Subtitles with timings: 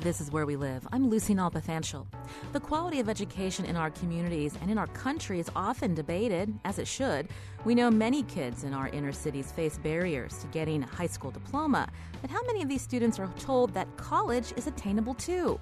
[0.00, 0.86] This is Where We Live.
[0.92, 2.06] I'm Lucy Nalpathanchel.
[2.52, 6.78] The quality of education in our communities and in our country is often debated, as
[6.78, 7.26] it should.
[7.64, 11.32] We know many kids in our inner cities face barriers to getting a high school
[11.32, 11.88] diploma,
[12.20, 15.58] but how many of these students are told that college is attainable too?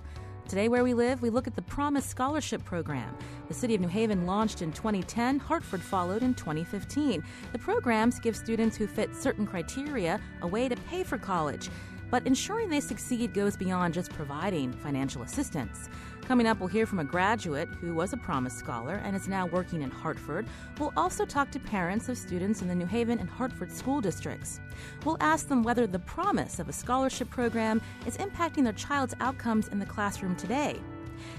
[0.47, 3.17] Today, where we live, we look at the Promise Scholarship Program.
[3.49, 7.25] The City of New Haven launched in 2010, Hartford followed in 2015.
[7.53, 11.71] The programs give students who fit certain criteria a way to pay for college.
[12.11, 15.89] But ensuring they succeed goes beyond just providing financial assistance.
[16.27, 19.47] Coming up, we'll hear from a graduate who was a Promise Scholar and is now
[19.47, 20.47] working in Hartford.
[20.79, 24.59] We'll also talk to parents of students in the New Haven and Hartford school districts.
[25.05, 29.69] We'll ask them whether the promise of a scholarship program is impacting their child's outcomes
[29.69, 30.81] in the classroom today.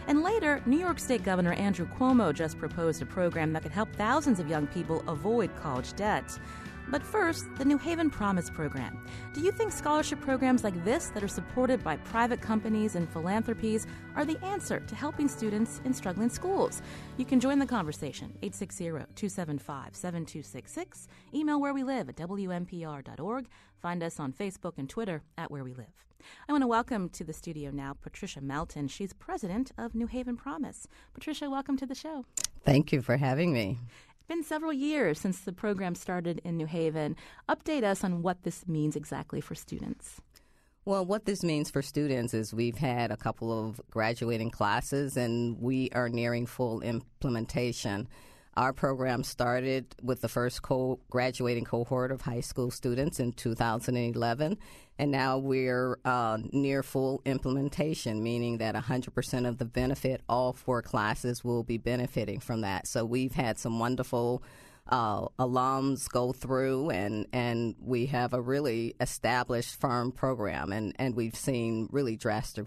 [0.07, 3.93] And later, New York State Governor Andrew Cuomo just proposed a program that could help
[3.95, 6.39] thousands of young people avoid college debt.
[6.89, 9.05] But first, the New Haven Promise Program.
[9.33, 13.85] Do you think scholarship programs like this, that are supported by private companies and philanthropies,
[14.15, 16.81] are the answer to helping students in struggling schools?
[17.17, 21.07] You can join the conversation 860 275 7266.
[21.33, 23.47] Email where we live at WNPR.org.
[23.81, 26.05] Find us on Facebook and Twitter at Where We Live.
[26.47, 28.87] I want to welcome to the studio now Patricia Melton.
[28.87, 30.87] She's president of New Haven Promise.
[31.13, 32.25] Patricia, welcome to the show.
[32.65, 33.79] Thank you for having me
[34.27, 37.15] been several years since the program started in New Haven.
[37.49, 40.21] Update us on what this means exactly for students.
[40.85, 45.59] Well, what this means for students is we've had a couple of graduating classes and
[45.59, 48.07] we are nearing full implementation.
[48.57, 54.57] Our program started with the first co- graduating cohort of high school students in 2011,
[54.97, 60.81] and now we're uh, near full implementation, meaning that 100% of the benefit, all four
[60.81, 62.87] classes, will be benefiting from that.
[62.87, 64.41] So we've had some wonderful
[64.89, 71.15] uh, alums go through, and, and we have a really established, firm program, and, and
[71.15, 72.65] we've seen really drastic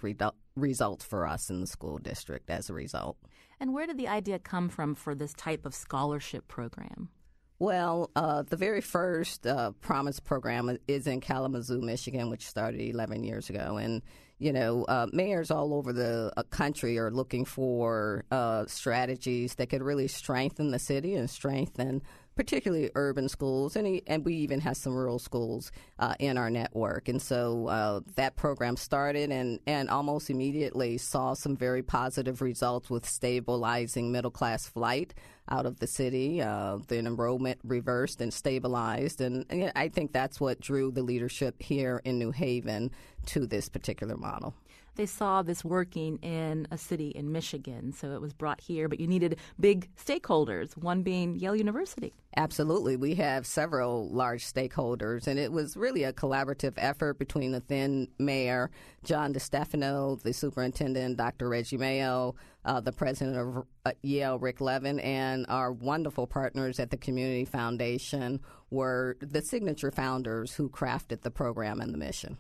[0.55, 3.17] results for us in the school district as a result.
[3.61, 7.11] And where did the idea come from for this type of scholarship program?
[7.59, 13.23] Well, uh, the very first uh, Promise program is in Kalamazoo, Michigan, which started 11
[13.23, 13.77] years ago.
[13.77, 14.01] And,
[14.39, 19.69] you know, uh, mayors all over the uh, country are looking for uh, strategies that
[19.69, 22.01] could really strengthen the city and strengthen
[22.37, 27.09] particularly urban schools, and, and we even have some rural schools uh, in our network.
[27.09, 32.89] And so uh, that program started and, and almost immediately saw some very positive results
[32.89, 35.15] with stabilizing middle class flight
[35.51, 36.41] out of the city.
[36.41, 39.21] Uh, the enrollment reversed and stabilized.
[39.21, 42.91] And, and I think that's what drew the leadership here in New Haven
[43.27, 44.55] to this particular model
[44.97, 47.93] they saw this working in a city in Michigan.
[47.93, 52.13] So it was brought here, but you needed big stakeholders, one being Yale University.
[52.37, 52.97] Absolutely.
[52.97, 58.09] We have several large stakeholders, and it was really a collaborative effort between the then
[58.19, 58.71] mayor,
[59.03, 61.49] John DeStefano, the superintendent, Dr.
[61.49, 66.91] Reggie Mayo, uh, the president of uh, Yale, Rick Levin, and our wonderful partners at
[66.91, 68.41] the Community Foundation
[68.71, 72.39] were the signature founders who crafted the program and the mission.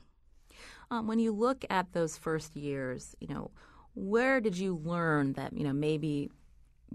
[0.90, 3.50] Um, when you look at those first years, you know,
[3.94, 6.30] where did you learn that you know maybe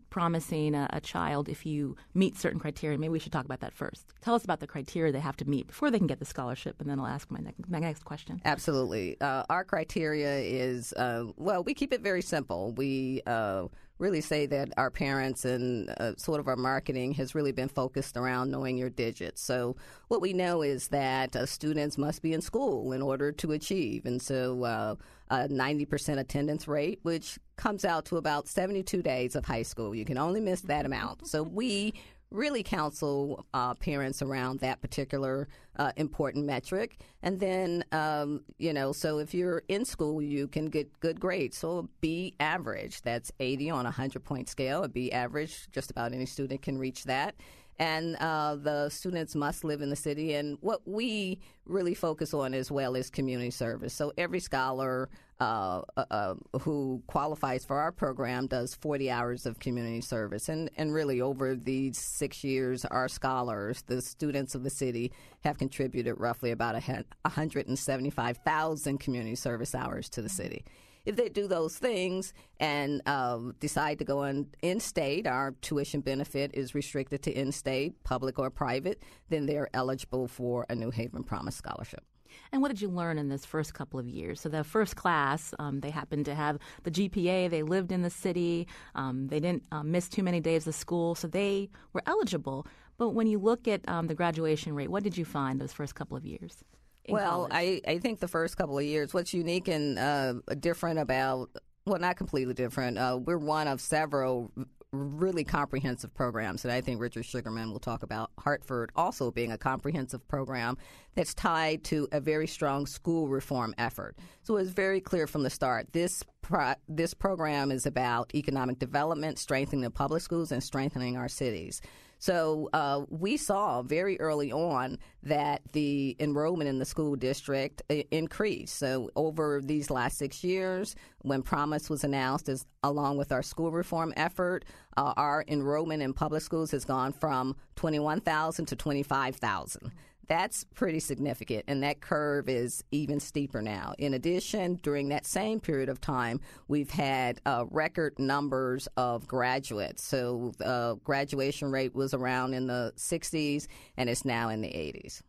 [0.09, 2.97] promising a, a, child if you meet certain criteria.
[2.97, 4.05] Maybe we should talk about that first.
[4.21, 6.79] Tell us about the criteria they have to meet before they can get the scholarship,
[6.79, 8.41] and then I'll ask my, my next question.
[8.45, 9.19] Absolutely.
[9.21, 12.73] Uh, our criteria is uh, well, we keep it very simple.
[12.73, 13.67] We uh,
[13.97, 18.17] really say that our parents and uh, sort of our marketing has really been focused
[18.17, 19.41] around knowing your digits.
[19.41, 19.75] So
[20.09, 24.05] what we know is that uh, students must be in school in order to achieve,
[24.05, 24.95] and so uh,
[25.29, 29.95] a 90% attendance rate, which comes out to about 72 days of high school.
[29.95, 31.27] You can only miss that amount.
[31.27, 31.93] So we
[32.35, 35.47] really counsel uh, parents around that particular
[35.77, 36.99] uh, important metric.
[37.23, 41.57] And then, um, you know, so if you're in school, you can get good grades.
[41.57, 44.83] So B average, that's 80 on a 100 point scale.
[44.83, 47.35] A B average, just about any student can reach that
[47.79, 50.33] and uh, the students must live in the city.
[50.33, 53.93] And what we really focus on as well is community service.
[53.93, 55.09] So every scholar
[55.41, 60.47] uh, uh, uh who qualifies for our program does 40 hours of community service.
[60.47, 65.11] And, and really, over these six years, our scholars, the students of the city,
[65.43, 70.63] have contributed roughly about 175,000 community service hours to the city.
[71.05, 76.01] If they do those things and uh, decide to go in, in state, our tuition
[76.01, 80.91] benefit is restricted to in state, public or private, then they're eligible for a New
[80.91, 82.03] Haven Promise Scholarship.
[82.51, 84.41] And what did you learn in this first couple of years?
[84.41, 88.09] So, the first class, um, they happened to have the GPA, they lived in the
[88.09, 92.67] city, um, they didn't uh, miss too many days of school, so they were eligible.
[92.97, 95.95] But when you look at um, the graduation rate, what did you find those first
[95.95, 96.63] couple of years?
[97.09, 101.49] Well, I, I think the first couple of years, what's unique and uh, different about
[101.85, 102.97] well, not completely different.
[102.97, 104.51] Uh, we're one of several
[104.91, 108.31] really comprehensive programs that I think Richard Sugarman will talk about.
[108.39, 110.77] Hartford also being a comprehensive program
[111.15, 114.15] that's tied to a very strong school reform effort.
[114.43, 119.37] So it's very clear from the start this pro- this program is about economic development,
[119.37, 121.81] strengthening the public schools, and strengthening our cities.
[122.19, 127.95] So uh, we saw very early on that the enrollment in the school district uh,
[128.11, 128.77] increased.
[128.77, 133.71] So over these last six years, when Promise was announced, as along with our school
[133.71, 134.65] reform effort,
[134.97, 139.91] uh, our enrollment in public schools has gone from 21,000 to 25,000
[140.27, 143.93] that's pretty significant, and that curve is even steeper now.
[143.97, 150.03] In addition, during that same period of time, we've had uh, record numbers of graduates.
[150.03, 153.67] So the uh, graduation rate was around in the 60s,
[153.97, 155.21] and it's now in the 80s.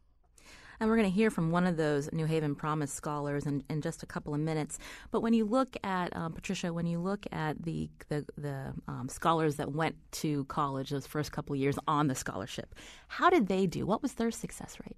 [0.80, 3.80] And we're going to hear from one of those New Haven Promise scholars in, in
[3.80, 4.78] just a couple of minutes.
[5.10, 9.08] But when you look at, um, Patricia, when you look at the, the, the um,
[9.08, 12.74] scholars that went to college those first couple of years on the scholarship,
[13.08, 13.86] how did they do?
[13.86, 14.96] What was their success rate?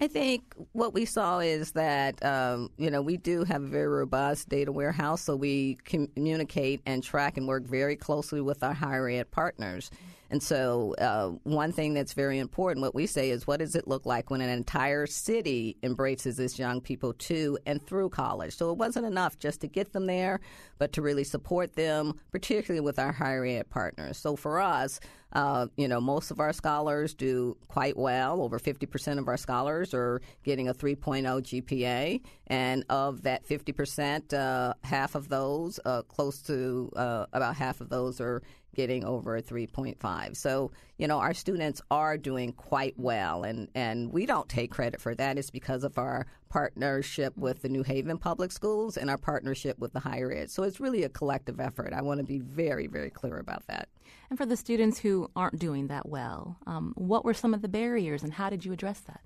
[0.00, 3.88] I think what we saw is that um, you know we do have a very
[3.88, 9.08] robust data warehouse, so we communicate and track and work very closely with our higher
[9.08, 9.90] ed partners.
[10.30, 13.88] And so, uh, one thing that's very important, what we say is, what does it
[13.88, 18.54] look like when an entire city embraces these young people to and through college?
[18.54, 20.40] So, it wasn't enough just to get them there,
[20.78, 24.18] but to really support them, particularly with our higher ed partners.
[24.18, 25.00] So, for us,
[25.32, 28.40] uh, you know, most of our scholars do quite well.
[28.40, 32.22] Over 50% of our scholars are getting a 3.0 GPA.
[32.46, 37.90] And of that 50%, uh, half of those, uh, close to uh, about half of
[37.90, 38.42] those, are
[38.78, 40.36] getting over a 3.5.
[40.36, 45.00] So, you know, our students are doing quite well, and, and we don't take credit
[45.00, 45.36] for that.
[45.36, 49.92] It's because of our partnership with the New Haven Public Schools and our partnership with
[49.94, 50.52] the higher ed.
[50.52, 51.92] So it's really a collective effort.
[51.92, 53.88] I want to be very, very clear about that.
[54.30, 57.68] And for the students who aren't doing that well, um, what were some of the
[57.68, 59.22] barriers and how did you address that?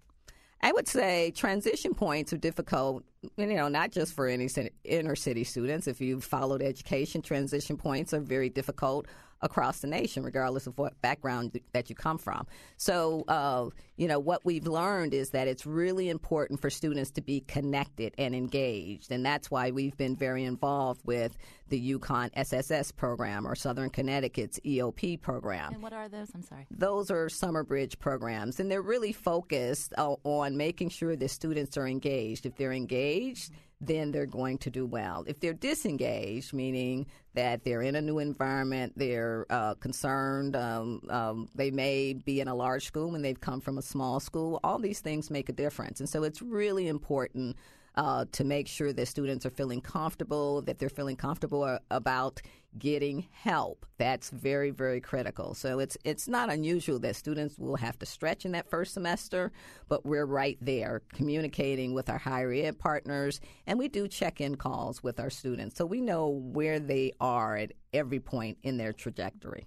[0.63, 3.03] I would say transition points are difficult,
[3.37, 4.49] you know, not just for any
[4.85, 5.89] inner city students.
[5.89, 9.07] If you've followed education, transition points are very difficult
[9.43, 12.47] across the nation, regardless of what background that you come from.
[12.77, 17.21] So, uh, you know, what we've learned is that it's really important for students to
[17.21, 19.11] be connected and engaged.
[19.11, 21.37] And that's why we've been very involved with
[21.69, 25.73] the UConn SSS program or Southern Connecticut's EOP program.
[25.73, 26.29] And what are those?
[26.35, 26.67] I'm sorry.
[26.71, 31.77] Those are summer bridge programs, and they're really focused uh, on making sure that students
[31.77, 32.44] are engaged.
[32.44, 35.25] If they're engaged, then they're going to do well.
[35.26, 41.49] If they're disengaged, meaning that they're in a new environment, they're uh, concerned, um, um,
[41.55, 44.79] they may be in a large school and they've come from a small school, all
[44.79, 45.99] these things make a difference.
[45.99, 47.56] And so it's really important
[47.96, 52.40] uh, to make sure that students are feeling comfortable, that they're feeling comfortable about
[52.79, 53.87] getting help.
[53.99, 55.55] That's very, very critical.
[55.55, 59.53] So it's it's not unusual that students will have to stretch in that first semester,
[59.89, 65.03] but we're right there communicating with our higher ed partners, and we do check-in calls
[65.03, 69.67] with our students, so we know where they are at every point in their trajectory.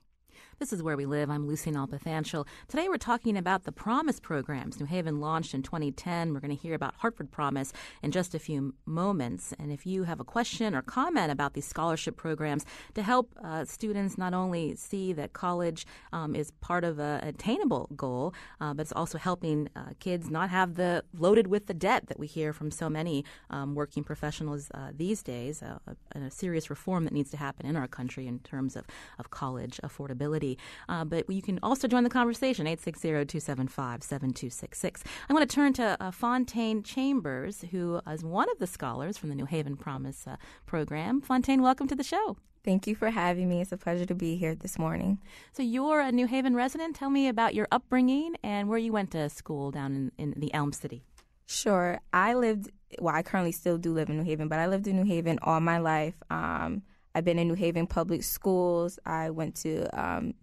[0.57, 1.29] This is Where We Live.
[1.29, 2.47] I'm Lucy Nalpathanchel.
[2.69, 6.33] Today we're talking about the Promise programs New Haven launched in 2010.
[6.33, 9.53] We're going to hear about Hartford Promise in just a few moments.
[9.59, 13.65] And if you have a question or comment about these scholarship programs to help uh,
[13.65, 18.83] students not only see that college um, is part of an attainable goal, uh, but
[18.83, 22.53] it's also helping uh, kids not have the loaded with the debt that we hear
[22.53, 25.79] from so many um, working professionals uh, these days, uh,
[26.15, 28.85] a, a serious reform that needs to happen in our country in terms of,
[29.19, 30.44] of college affordability.
[30.87, 35.03] Uh, but you can also join the conversation, 860-275-7266.
[35.29, 39.29] I want to turn to uh, Fontaine Chambers, who is one of the scholars from
[39.29, 40.35] the New Haven Promise uh,
[40.65, 41.21] program.
[41.21, 42.37] Fontaine, welcome to the show.
[42.63, 43.61] Thank you for having me.
[43.61, 45.19] It's a pleasure to be here this morning.
[45.53, 46.95] So, you're a New Haven resident.
[46.95, 50.51] Tell me about your upbringing and where you went to school down in, in the
[50.53, 51.03] Elm City.
[51.45, 51.99] Sure.
[52.11, 54.95] I lived, well, I currently still do live in New Haven, but I lived in
[54.95, 56.15] New Haven all my life.
[56.31, 56.81] Um,
[57.15, 58.99] I've been in New Haven public schools.
[59.05, 60.33] I went to um,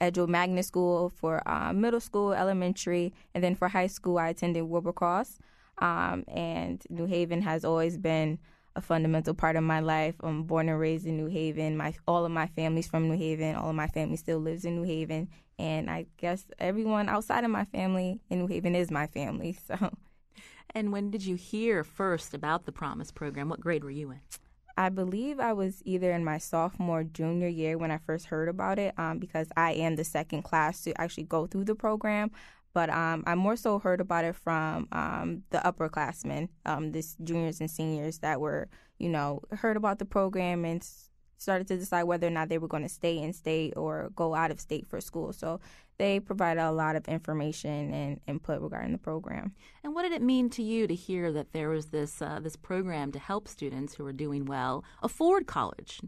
[0.00, 4.62] Edgewood Magnet School for um, middle school, elementary, and then for high school, I attended
[4.62, 5.40] Wilbur Cross.
[5.78, 8.38] Um, and New Haven has always been
[8.76, 10.14] a fundamental part of my life.
[10.20, 11.76] I'm born and raised in New Haven.
[11.76, 13.56] My all of my family's from New Haven.
[13.56, 17.50] All of my family still lives in New Haven, and I guess everyone outside of
[17.50, 19.58] my family in New Haven is my family.
[19.66, 19.90] So.
[20.72, 23.48] And when did you hear first about the Promise program?
[23.48, 24.20] What grade were you in?
[24.80, 28.78] I believe I was either in my sophomore junior year when I first heard about
[28.78, 32.30] it, um, because I am the second class to actually go through the program.
[32.72, 37.60] But um, I more so heard about it from um, the upperclassmen, um, this juniors
[37.60, 40.82] and seniors that were, you know, heard about the program and
[41.40, 44.34] started to decide whether or not they were going to stay in state or go
[44.34, 45.32] out of state for school.
[45.32, 45.58] So
[45.98, 49.52] they provided a lot of information and input regarding the program.
[49.82, 52.56] And what did it mean to you to hear that there was this uh, this
[52.56, 56.00] program to help students who are doing well afford college?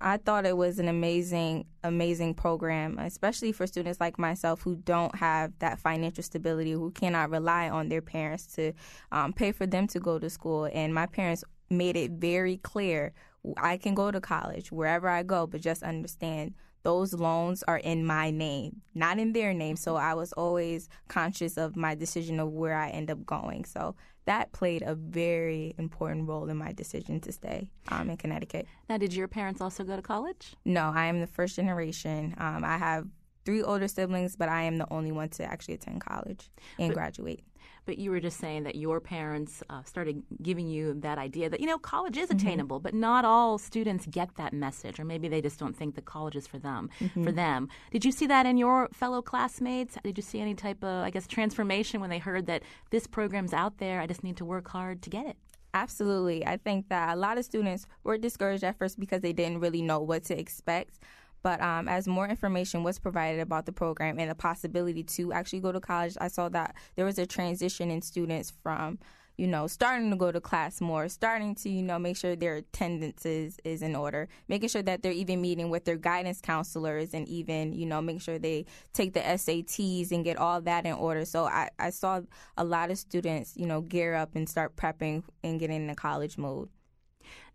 [0.00, 5.14] I thought it was an amazing, amazing program, especially for students like myself who don't
[5.16, 8.72] have that financial stability, who cannot rely on their parents to
[9.12, 10.68] um, pay for them to go to school.
[10.72, 13.12] And my parents made it very clear
[13.56, 18.04] I can go to college wherever I go, but just understand those loans are in
[18.04, 19.76] my name, not in their name.
[19.76, 23.64] So I was always conscious of my decision of where I end up going.
[23.64, 23.96] So
[24.26, 28.66] that played a very important role in my decision to stay um, in Connecticut.
[28.88, 30.54] Now, did your parents also go to college?
[30.64, 32.34] No, I am the first generation.
[32.38, 33.06] Um, I have
[33.44, 36.94] three older siblings, but I am the only one to actually attend college and but,
[36.94, 37.40] graduate.
[37.86, 41.60] But you were just saying that your parents uh, started giving you that idea that,
[41.60, 42.38] you know, college is mm-hmm.
[42.38, 42.84] attainable, mm-hmm.
[42.84, 46.36] but not all students get that message, or maybe they just don't think the college
[46.36, 46.88] is for them.
[47.00, 47.24] Mm-hmm.
[47.24, 49.98] For them, did you see that in your fellow classmates?
[50.02, 53.52] Did you see any type of, I guess, transformation when they heard that this program's
[53.52, 54.00] out there?
[54.00, 55.36] I just need to work hard to get it.
[55.74, 56.46] Absolutely.
[56.46, 59.82] I think that a lot of students were discouraged at first because they didn't really
[59.82, 61.00] know what to expect.
[61.44, 65.60] But um, as more information was provided about the program and the possibility to actually
[65.60, 68.98] go to college, I saw that there was a transition in students from
[69.36, 72.56] you know, starting to go to class more, starting to, you know, make sure their
[72.56, 77.14] attendance is, is in order, making sure that they're even meeting with their guidance counselors
[77.14, 80.92] and even, you know, make sure they take the SATs and get all that in
[80.92, 81.24] order.
[81.24, 82.20] So I, I saw
[82.56, 85.96] a lot of students, you know, gear up and start prepping and getting in the
[85.96, 86.68] college mode.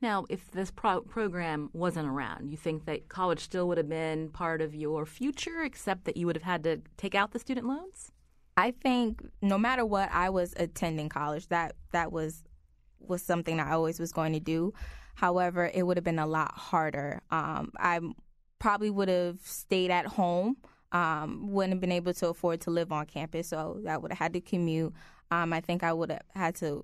[0.01, 4.29] Now, if this pro- program wasn't around, you think that college still would have been
[4.29, 7.67] part of your future, except that you would have had to take out the student
[7.67, 8.11] loans?
[8.57, 11.47] I think no matter what, I was attending college.
[11.47, 12.43] That that was
[12.99, 14.73] was something I always was going to do.
[15.15, 17.21] However, it would have been a lot harder.
[17.31, 17.99] Um, I
[18.59, 20.57] probably would have stayed at home.
[20.91, 24.17] Um, wouldn't have been able to afford to live on campus, so I would have
[24.17, 24.93] had to commute.
[25.31, 26.83] Um, I think I would have had to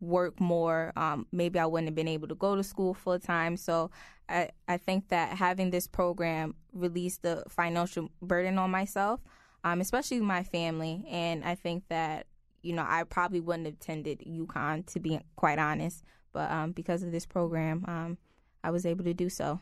[0.00, 0.92] work more.
[0.96, 3.56] Um, maybe I wouldn't have been able to go to school full time.
[3.56, 3.90] So
[4.28, 9.20] I, I think that having this program released the financial burden on myself,
[9.64, 11.04] um, especially my family.
[11.10, 12.26] And I think that,
[12.62, 16.02] you know, I probably wouldn't have attended UConn, to be quite honest.
[16.32, 18.18] But um, because of this program, um,
[18.62, 19.60] I was able to do so.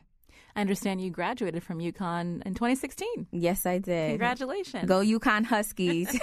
[0.56, 3.28] I understand you graduated from UConn in 2016.
[3.32, 4.10] Yes, I did.
[4.10, 4.88] Congratulations.
[4.88, 6.18] Go UConn Huskies.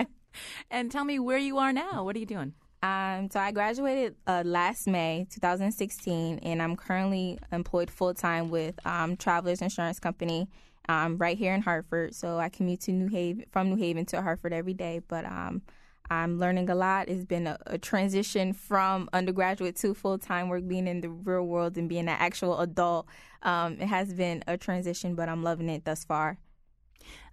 [0.70, 2.04] and tell me where you are now.
[2.04, 2.54] What are you doing?
[2.82, 8.74] Um, so I graduated uh, last May 2016, and I'm currently employed full time with
[8.86, 10.48] um, Travelers Insurance Company
[10.88, 12.14] um, right here in Hartford.
[12.14, 15.00] So I commute to New Haven from New Haven to Hartford every day.
[15.06, 15.62] But um,
[16.10, 17.08] I'm learning a lot.
[17.08, 21.46] It's been a, a transition from undergraduate to full time work, being in the real
[21.46, 23.06] world and being an actual adult.
[23.42, 26.38] Um, it has been a transition, but I'm loving it thus far.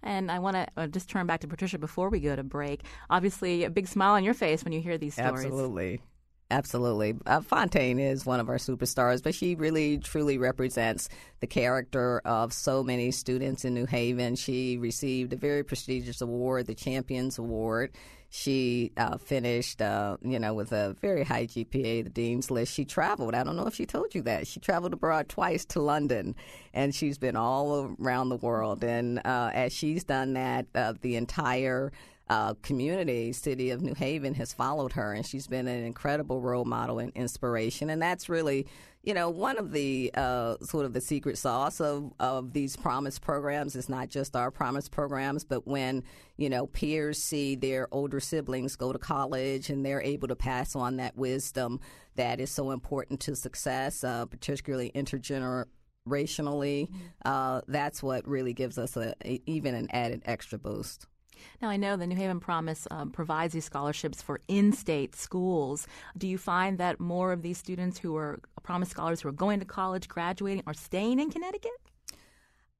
[0.02, 2.82] And I want to uh, just turn back to Patricia before we go to break.
[3.10, 5.44] Obviously, a big smile on your face when you hear these stories.
[5.44, 6.00] Absolutely.
[6.50, 7.14] Absolutely.
[7.26, 11.08] Uh, Fontaine is one of our superstars, but she really, truly represents
[11.40, 14.36] the character of so many students in New Haven.
[14.36, 17.92] She received a very prestigious award, the Champions Award.
[18.36, 22.74] She uh, finished, uh, you know, with a very high GPA, the Dean's List.
[22.74, 23.32] She traveled.
[23.32, 24.48] I don't know if she told you that.
[24.48, 26.34] She traveled abroad twice to London,
[26.74, 28.82] and she's been all around the world.
[28.82, 31.92] And uh, as she's done that, uh, the entire
[32.28, 36.64] uh, community, city of New Haven, has followed her, and she's been an incredible role
[36.64, 37.90] model and inspiration.
[37.90, 38.66] And that's really
[39.04, 43.18] you know, one of the uh, sort of the secret sauce of, of these promise
[43.18, 46.02] programs It's not just our promise programs, but when,
[46.38, 50.74] you know, peers see their older siblings go to college and they're able to pass
[50.74, 51.80] on that wisdom
[52.16, 55.66] that is so important to success, uh, particularly intergenerationally.
[56.08, 56.96] Mm-hmm.
[57.24, 61.06] Uh, that's what really gives us a, a, even an added extra boost.
[61.60, 65.86] Now, I know the New Haven Promise um, provides these scholarships for in state schools.
[66.16, 69.60] Do you find that more of these students who are Promise scholars who are going
[69.60, 71.72] to college, graduating, are staying in Connecticut?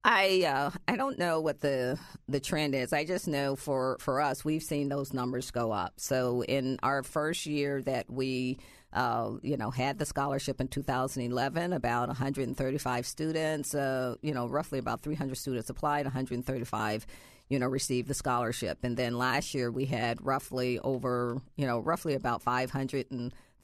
[0.03, 2.93] I uh, I don't know what the the trend is.
[2.93, 5.95] I just know for for us, we've seen those numbers go up.
[5.97, 8.59] So in our first year that we
[8.95, 11.73] uh, you know, had the scholarship in 2011.
[11.73, 17.07] About 135 students, uh, you know, roughly about 300 students applied, 135
[17.49, 18.79] you know, received the scholarship.
[18.83, 22.43] And then last year we had roughly over, you know, roughly about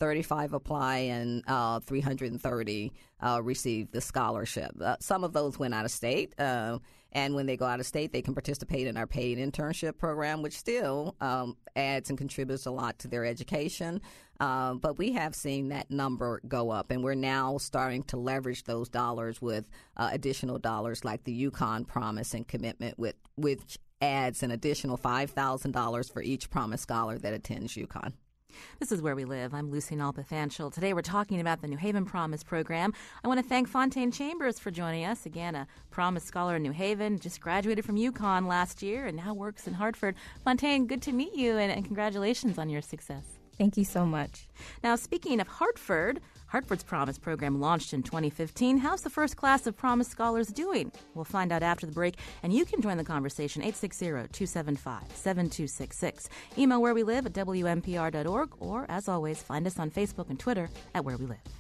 [0.00, 4.72] 535 apply and uh, 330 uh, receive the scholarship.
[4.80, 6.32] Uh, some of those went out of state.
[6.40, 6.78] Uh,
[7.12, 10.40] and when they go out of state, they can participate in our paid internship program,
[10.40, 14.00] which still um, adds and contributes a lot to their education.
[14.38, 18.64] Uh, but we have seen that number go up, and we're now starting to leverage
[18.64, 24.42] those dollars with uh, additional dollars like the UConn Promise and Commitment, with, which adds
[24.42, 28.14] an additional $5,000 for each Promise Scholar that attends UConn.
[28.78, 29.54] This is Where We Live.
[29.54, 30.72] I'm Lucy Nalpathanchel.
[30.72, 32.92] Today we're talking about the New Haven Promise program.
[33.24, 35.26] I want to thank Fontaine Chambers for joining us.
[35.26, 39.34] Again, a Promise Scholar in New Haven, just graduated from UConn last year and now
[39.34, 40.14] works in Hartford.
[40.44, 43.24] Fontaine, good to meet you and, and congratulations on your success.
[43.58, 44.48] Thank you so much.
[44.82, 48.78] Now, speaking of Hartford, Hartford's Promise program launched in 2015.
[48.78, 50.90] How's the first class of Promise scholars doing?
[51.14, 56.28] We'll find out after the break, and you can join the conversation 860 275 7266.
[56.58, 60.68] Email where we live at WNPR.org, or as always, find us on Facebook and Twitter
[60.92, 61.59] at Where We Live.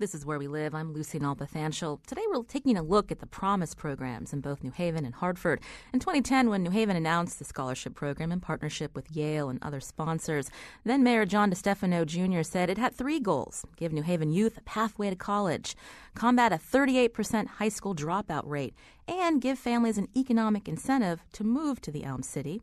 [0.00, 0.76] This is Where We Live.
[0.76, 2.06] I'm Lucy Nalpathanchel.
[2.06, 5.60] Today we're taking a look at the Promise programs in both New Haven and Hartford.
[5.92, 9.80] In 2010, when New Haven announced the scholarship program in partnership with Yale and other
[9.80, 10.50] sponsors,
[10.84, 12.44] then Mayor John DeStefano Jr.
[12.44, 15.74] said it had three goals give New Haven youth a pathway to college,
[16.14, 18.74] combat a 38% high school dropout rate,
[19.08, 22.60] and give families an economic incentive to move to the Elm City.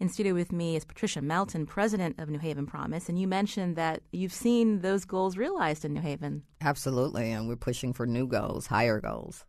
[0.00, 3.76] In studio with me is Patricia Melton, president of New Haven Promise, and you mentioned
[3.76, 6.42] that you've seen those goals realized in New Haven.
[6.60, 9.44] Absolutely, and we're pushing for new goals, higher goals.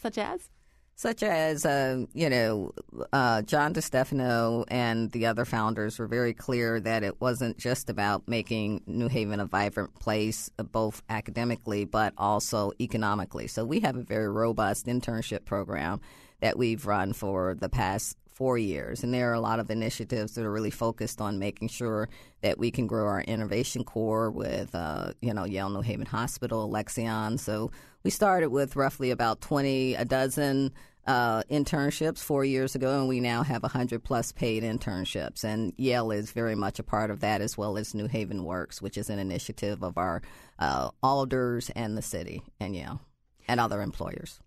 [0.00, 0.50] Such as?
[1.00, 2.74] Such as, uh, you know,
[3.10, 8.28] uh, John DeStefano and the other founders were very clear that it wasn't just about
[8.28, 13.46] making New Haven a vibrant place, uh, both academically but also economically.
[13.46, 16.02] So we have a very robust internship program
[16.40, 19.02] that we've run for the past four years.
[19.02, 22.10] And there are a lot of initiatives that are really focused on making sure
[22.42, 26.64] that we can grow our innovation core with, uh, you know, Yale New Haven Hospital,
[26.64, 27.38] Alexion.
[27.38, 27.70] So
[28.02, 30.72] we started with roughly about 20, a dozen
[31.06, 35.44] uh, internships four years ago, and we now have 100 plus paid internships.
[35.44, 38.80] And Yale is very much a part of that, as well as New Haven Works,
[38.82, 40.22] which is an initiative of our
[40.58, 43.00] uh, alders and the city and Yale
[43.48, 44.40] and other employers.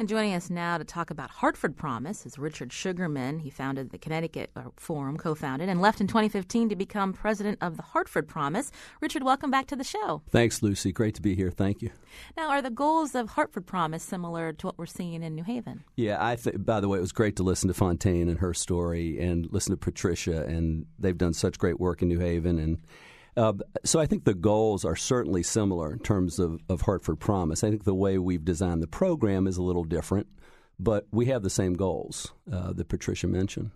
[0.00, 3.40] And joining us now to talk about Hartford Promise is Richard Sugarman.
[3.40, 7.58] He founded the Connecticut uh, Forum, co founded, and left in 2015 to become president
[7.60, 8.70] of the Hartford Promise.
[9.00, 10.22] Richard, welcome back to the show.
[10.30, 10.92] Thanks, Lucy.
[10.92, 11.50] Great to be here.
[11.50, 11.90] Thank you.
[12.36, 15.82] Now, are the goals of Hartford Promise similar to what we're seeing in New Haven?
[15.96, 18.54] Yeah, I think, by the way, it was great to listen to Fontaine and her
[18.54, 22.60] story and listen to Patricia, and they've done such great work in New Haven.
[22.60, 22.78] And
[23.36, 23.52] uh,
[23.84, 27.62] so I think the goals are certainly similar in terms of, of Hartford Promise.
[27.62, 30.26] I think the way we've designed the program is a little different,
[30.78, 33.70] but we have the same goals uh, that Patricia mentioned.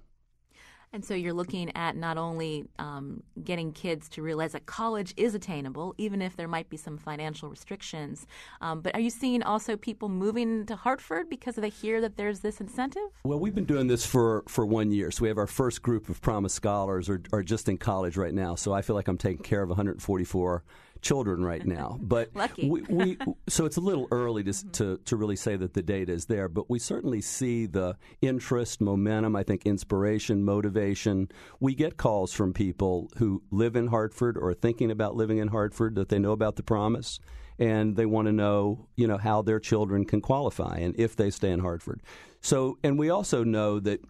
[0.93, 5.35] And so you're looking at not only um, getting kids to realize that college is
[5.35, 8.27] attainable, even if there might be some financial restrictions,
[8.61, 12.41] um, but are you seeing also people moving to Hartford because they hear that there's
[12.41, 13.03] this incentive?
[13.25, 15.11] Well, we've been doing this for, for one year.
[15.11, 18.35] So we have our first group of Promise Scholars are, are just in college right
[18.35, 18.55] now.
[18.55, 20.63] So I feel like I'm taking care of 144
[21.03, 21.99] children right now.
[22.13, 22.69] But Lucky.
[22.69, 26.13] we, we, so it's a little early to, to, to really say that the data
[26.13, 31.31] is there, but we certainly see the interest, momentum, I think inspiration, motivation.
[31.59, 35.49] We get calls from people who live in Hartford or are thinking about living in
[35.49, 37.19] Hartford that they know about the promise
[37.59, 41.31] and they want to know, you know, how their children can qualify and if they
[41.31, 42.03] stay in Hartford.
[42.41, 44.01] So, and we also know that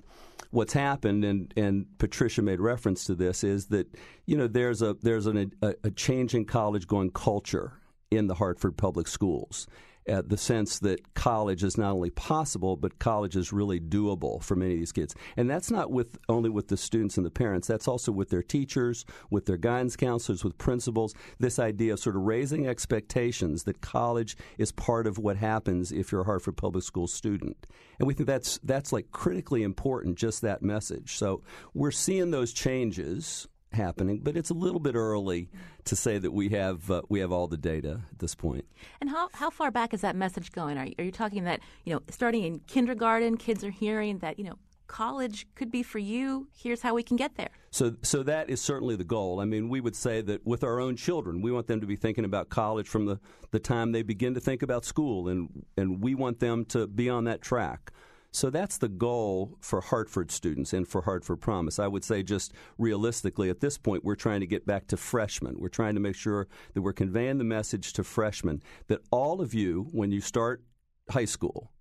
[0.52, 3.88] what's happened, and, and Patricia made reference to this, is that
[4.26, 7.72] you know there's a there's an, a, a change in college going culture
[8.10, 9.66] in the Hartford Public Schools,
[10.08, 14.56] uh, the sense that college is not only possible, but college is really doable for
[14.56, 15.14] many of these kids.
[15.36, 17.68] And that's not with only with the students and the parents.
[17.68, 21.14] That's also with their teachers, with their guidance counselors, with principals.
[21.38, 26.10] This idea of sort of raising expectations that college is part of what happens if
[26.10, 27.66] you're a Hartford Public School student.
[27.98, 30.18] And we think that's that's like critically important.
[30.18, 31.16] Just that message.
[31.16, 31.42] So
[31.74, 35.50] we're seeing those changes happening, but it's a little bit early
[35.84, 38.64] to say that we have uh, we have all the data at this point.
[39.00, 40.78] And how how far back is that message going?
[40.78, 44.38] Are you, are you talking that you know starting in kindergarten, kids are hearing that
[44.38, 44.58] you know
[44.92, 46.48] college could be for you.
[46.54, 47.48] Here's how we can get there.
[47.70, 49.40] So, so that is certainly the goal.
[49.40, 51.96] I mean, we would say that with our own children, we want them to be
[51.96, 53.18] thinking about college from the,
[53.52, 57.08] the time they begin to think about school, and, and we want them to be
[57.08, 57.90] on that track.
[58.34, 61.78] So that's the goal for Hartford students and for Hartford Promise.
[61.78, 65.56] I would say, just realistically, at this point, we're trying to get back to freshmen.
[65.58, 69.52] We're trying to make sure that we're conveying the message to freshmen that all of
[69.52, 70.64] you, when you start
[71.10, 71.72] high school,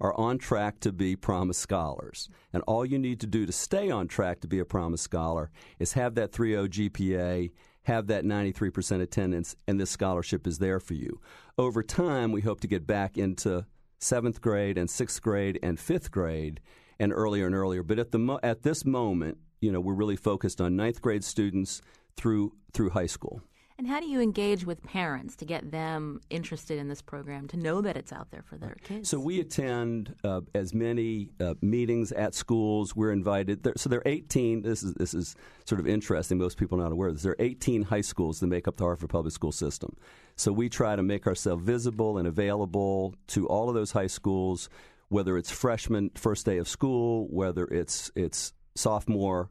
[0.00, 2.28] are on track to be Promise Scholars.
[2.52, 5.50] And all you need to do to stay on track to be a Promise Scholar
[5.78, 7.52] is have that 3.0 GPA,
[7.84, 11.20] have that 93% attendance, and this scholarship is there for you.
[11.56, 13.66] Over time, we hope to get back into
[14.00, 16.60] seventh grade and sixth grade and fifth grade
[16.98, 17.82] and earlier and earlier.
[17.82, 21.24] But at the mo- at this moment, you know, we're really focused on ninth grade
[21.24, 21.82] students
[22.16, 23.42] through through high school.
[23.80, 27.56] And how do you engage with parents to get them interested in this program, to
[27.56, 29.08] know that it's out there for their kids?
[29.08, 32.94] So we attend uh, as many uh, meetings at schools.
[32.94, 33.62] We're invited.
[33.62, 34.60] There, so there are 18.
[34.60, 36.36] This is this is sort of interesting.
[36.36, 37.22] Most people are not aware of this.
[37.22, 39.96] There are 18 high schools that make up the Hartford Public School System.
[40.36, 44.68] So we try to make ourselves visible and available to all of those high schools,
[45.08, 49.48] whether it's freshman first day of school, whether it's it's sophomore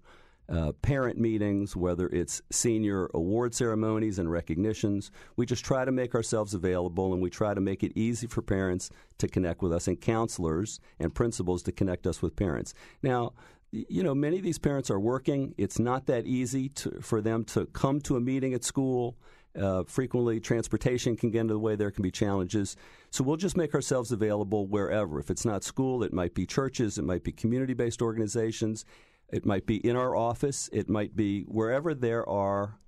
[0.50, 5.12] uh, parent meetings, whether it's senior award ceremonies and recognitions.
[5.36, 8.42] We just try to make ourselves available and we try to make it easy for
[8.42, 12.74] parents to connect with us and counselors and principals to connect us with parents.
[13.04, 13.34] Now,
[13.72, 15.54] you know, many of these parents are working.
[15.58, 19.18] It's not that easy to, for them to come to a meeting at school.
[19.60, 21.76] Uh, frequently, transportation can get in the way.
[21.76, 22.76] There can be challenges.
[23.12, 25.20] So we'll just make ourselves available wherever.
[25.20, 28.86] If it's not school, it might be churches, it might be community based organizations.
[29.32, 30.70] It might be in our office.
[30.74, 32.80] It might be wherever there are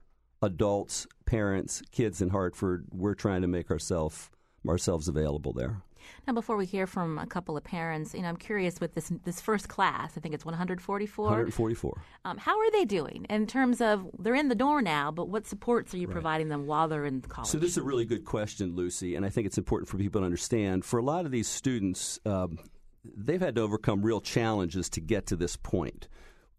[0.41, 2.87] adults, parents, kids in Hartford.
[2.91, 4.29] We're trying to make ourselves
[4.67, 5.81] ourselves available there.
[6.27, 9.11] Now, before we hear from a couple of parents, you know, I'm curious with this
[9.23, 10.13] this first class.
[10.17, 11.25] I think it's 144.
[11.25, 12.01] 144.
[12.25, 15.45] Um, how are they doing in terms of they're in the door now, but what
[15.45, 16.13] supports are you Right.
[16.13, 17.49] providing them while they're in college?
[17.49, 20.21] So this is a really good question, Lucy, and I think it's important for people
[20.21, 20.85] to understand.
[20.85, 22.57] For a lot of these students, um,
[23.05, 26.07] they've had to overcome real challenges to get to this point.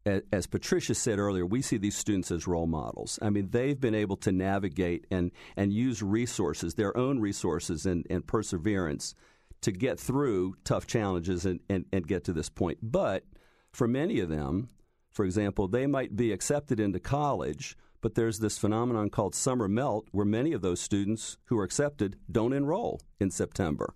[0.04, 3.20] As Patricia said earlier, we see these students as role models.
[3.22, 8.04] I mean, they've been able to navigate and, and use resources, their own resources and,
[8.10, 9.14] and perseverance
[9.60, 12.78] to get through tough challenges and, and, and get to this point.
[12.82, 13.24] But
[13.72, 14.68] for many of them,
[15.12, 20.08] for example, they might be accepted into college, but there's this phenomenon called summer melt
[20.10, 23.94] where many of those students who are accepted don't enroll in September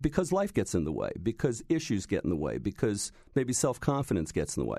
[0.00, 3.80] because life gets in the way, because issues get in the way, because maybe self
[3.80, 4.78] confidence gets in the way.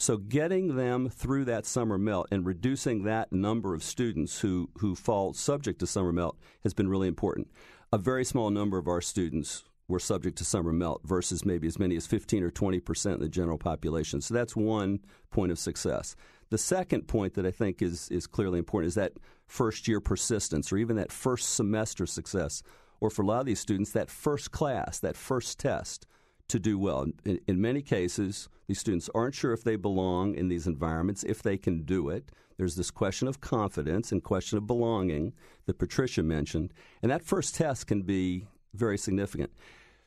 [0.00, 4.94] So, getting them through that summer melt and reducing that number of students who, who
[4.94, 7.48] fall subject to summer melt has been really important.
[7.92, 11.80] A very small number of our students were subject to summer melt versus maybe as
[11.80, 14.20] many as 15 or 20 percent of the general population.
[14.20, 15.00] So, that's one
[15.32, 16.14] point of success.
[16.50, 19.14] The second point that I think is, is clearly important is that
[19.48, 22.62] first year persistence or even that first semester success
[23.00, 26.06] or for a lot of these students, that first class, that first test
[26.48, 27.06] to do well.
[27.24, 31.42] In, in many cases, these students aren't sure if they belong in these environments, if
[31.42, 32.30] they can do it.
[32.56, 35.32] There's this question of confidence and question of belonging
[35.66, 39.52] that Patricia mentioned, and that first test can be very significant.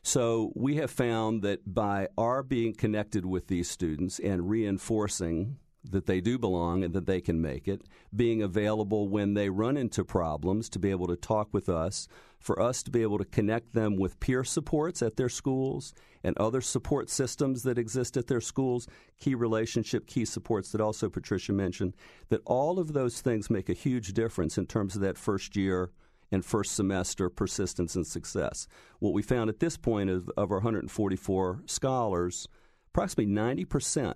[0.03, 6.05] So we have found that by our being connected with these students and reinforcing that
[6.05, 7.81] they do belong and that they can make it,
[8.15, 12.07] being available when they run into problems to be able to talk with us,
[12.39, 16.37] for us to be able to connect them with peer supports at their schools and
[16.37, 18.87] other support systems that exist at their schools,
[19.19, 21.95] key relationship, key supports that also Patricia mentioned,
[22.29, 25.91] that all of those things make a huge difference in terms of that first year
[26.31, 28.67] and first semester persistence and success.
[28.99, 32.47] What we found at this point of, of our 144 scholars,
[32.89, 34.15] approximately 90%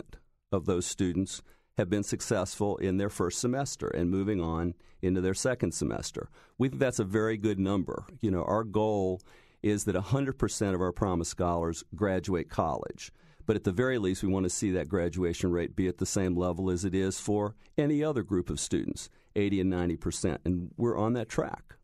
[0.51, 1.41] of those students
[1.77, 6.29] have been successful in their first semester and moving on into their second semester.
[6.57, 8.05] We think that's a very good number.
[8.21, 9.21] You know, our goal
[9.61, 13.11] is that 100% of our Promise scholars graduate college.
[13.45, 16.05] But at the very least, we want to see that graduation rate be at the
[16.05, 20.37] same level as it is for any other group of students, 80 and 90%.
[20.45, 21.75] And we're on that track.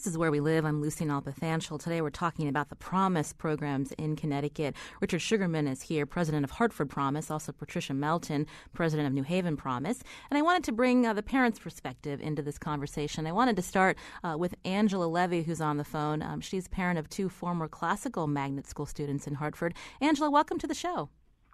[0.00, 0.64] This is Where We Live.
[0.64, 1.78] I'm Lucy Nalpathanchel.
[1.78, 4.74] Today we're talking about the Promise programs in Connecticut.
[5.02, 9.58] Richard Sugarman is here, president of Hartford Promise, also Patricia Melton, president of New Haven
[9.58, 10.02] Promise.
[10.30, 13.26] And I wanted to bring uh, the parents' perspective into this conversation.
[13.26, 16.22] I wanted to start uh, with Angela Levy, who's on the phone.
[16.22, 19.74] Um, she's parent of two former classical magnet school students in Hartford.
[20.00, 21.10] Angela, welcome to the show.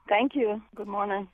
[0.09, 0.62] Thank you.
[0.76, 1.26] Good morning.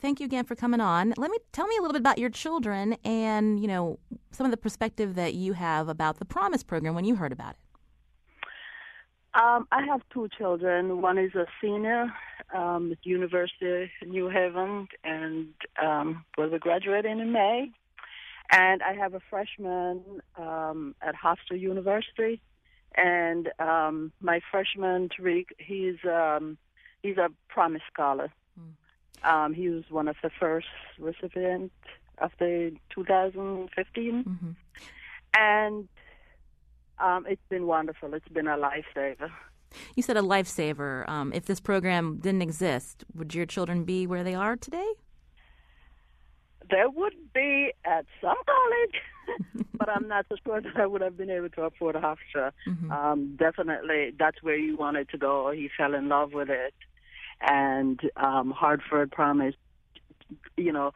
[0.00, 1.14] Thank you again for coming on.
[1.16, 3.98] Let me tell me a little bit about your children and, you know,
[4.30, 7.52] some of the perspective that you have about the Promise program when you heard about
[7.52, 7.56] it.
[9.34, 11.00] Um, I have two children.
[11.00, 12.12] One is a senior
[12.54, 15.48] um, at University of New Haven, and
[15.82, 17.70] um, be graduating in May.
[18.50, 22.42] And I have a freshman um, at Hofstra University,
[22.94, 26.58] and um, my freshman Tariq, he's um,
[27.02, 28.30] he's a Promise Scholar.
[29.24, 30.66] Um, he was one of the first
[30.98, 31.74] recipients
[32.18, 34.50] of the 2015, mm-hmm.
[35.36, 35.88] and
[36.98, 38.14] um, it's been wonderful.
[38.14, 39.30] It's been a lifesaver.
[39.96, 41.08] You said a lifesaver.
[41.08, 44.92] Um, if this program didn't exist, would your children be where they are today?
[46.70, 51.16] There would be at some college, but I'm not so sure that I would have
[51.16, 52.52] been able to afford Hofstra.
[52.66, 52.90] Mm-hmm.
[52.90, 55.50] Um, definitely, that's where you wanted to go.
[55.50, 56.74] He fell in love with it,
[57.42, 59.54] and um, Hartford Promise,
[60.56, 60.92] you know,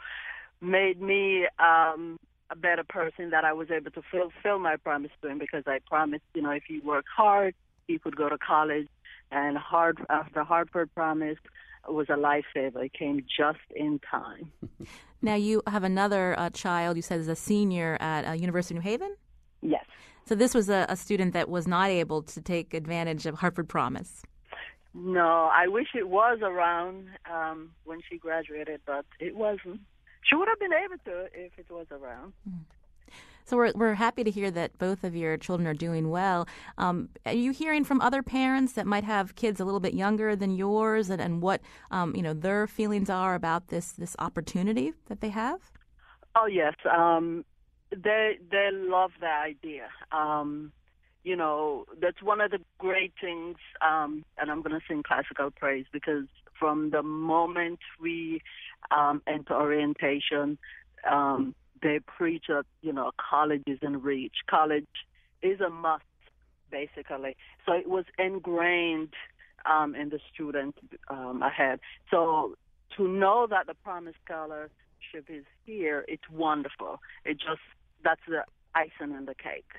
[0.60, 2.18] made me um,
[2.50, 5.80] a better person that I was able to fulfill my promise to him because I
[5.86, 7.54] promised, you know, if he worked hard,
[7.86, 8.88] he could go to college.
[9.32, 11.38] And hard after Hartford Promise
[11.88, 12.84] was a lifesaver.
[12.84, 14.52] It came just in time.
[15.22, 16.96] now you have another uh, child.
[16.96, 19.16] You said is a senior at uh, University of New Haven.
[19.62, 19.84] Yes.
[20.26, 23.68] So this was a, a student that was not able to take advantage of Hartford
[23.68, 24.22] Promise.
[24.98, 29.80] No, I wish it was around um, when she graduated, but it wasn't.
[30.22, 32.32] She would have been able to if it was around.
[33.44, 36.48] So we're we're happy to hear that both of your children are doing well.
[36.78, 40.34] Um, are you hearing from other parents that might have kids a little bit younger
[40.34, 44.94] than yours, and, and what um, you know their feelings are about this this opportunity
[45.08, 45.60] that they have?
[46.34, 47.44] Oh yes, um,
[47.90, 49.88] they they love the idea.
[50.10, 50.72] Um,
[51.26, 55.50] you know that's one of the great things, um, and I'm going to sing classical
[55.50, 58.40] praise because from the moment we
[58.96, 60.56] um, enter orientation,
[61.10, 64.36] um, they preach that you know college is in reach.
[64.48, 64.86] College
[65.42, 66.04] is a must,
[66.70, 67.36] basically.
[67.66, 69.14] So it was ingrained
[69.68, 70.76] um, in the student
[71.10, 71.80] um, ahead.
[72.08, 72.54] So
[72.96, 77.00] to know that the Promise Scholarship is here, it's wonderful.
[77.24, 77.66] It just
[78.04, 78.44] that's the
[78.76, 79.72] icing on the cake.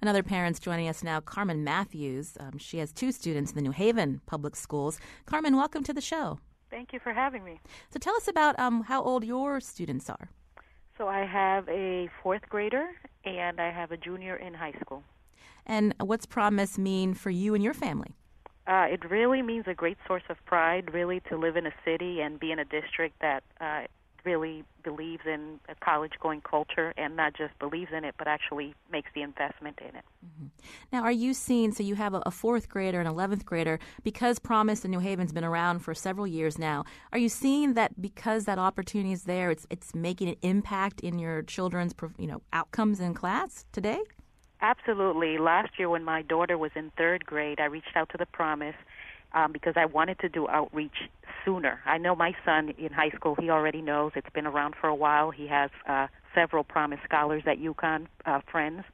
[0.00, 2.36] Another parent's joining us now, Carmen Matthews.
[2.38, 4.98] Um, she has two students in the New Haven Public Schools.
[5.26, 6.38] Carmen, welcome to the show.
[6.70, 7.60] Thank you for having me.
[7.90, 10.30] So tell us about um, how old your students are.
[10.98, 12.90] So I have a fourth grader
[13.24, 15.02] and I have a junior in high school.
[15.66, 18.14] And what's Promise mean for you and your family?
[18.66, 22.20] Uh, it really means a great source of pride, really, to live in a city
[22.20, 23.82] and be in a district that uh,
[24.24, 28.74] really believes in a college going culture and not just believes in it, but actually
[28.90, 30.04] makes the investment in it.
[30.24, 30.46] Mm-hmm.
[30.92, 34.84] Now, are you seeing, so you have a, fourth grader and 11th grader, because Promise
[34.84, 38.58] in New Haven's been around for several years now, are you seeing that because that
[38.58, 43.14] opportunity is there, it's, it's making an impact in your children's you know, outcomes in
[43.14, 44.00] class today?
[44.62, 45.38] Absolutely.
[45.38, 48.76] Last year, when my daughter was in third grade, I reached out to the Promise
[49.34, 51.08] um, because I wanted to do outreach
[51.44, 51.80] sooner.
[51.86, 54.12] I know my son in high school, he already knows.
[54.14, 55.30] It's been around for a while.
[55.30, 58.84] He has uh, several Promise Scholars at UConn uh, friends.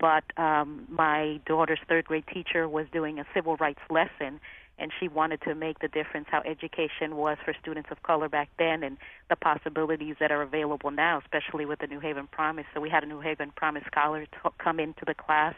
[0.00, 4.40] But um, my daughter's third grade teacher was doing a civil rights lesson,
[4.78, 8.48] and she wanted to make the difference how education was for students of color back
[8.58, 8.96] then and
[9.30, 12.66] the possibilities that are available now, especially with the New Haven Promise.
[12.74, 15.54] So we had a New Haven Promise scholar to come into the class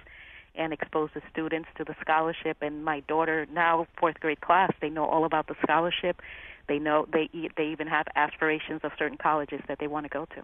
[0.59, 2.59] and expose the students to the scholarship.
[2.61, 6.21] And my daughter, now fourth grade class, they know all about the scholarship.
[6.67, 10.27] They know they they even have aspirations of certain colleges that they want to go
[10.27, 10.43] to.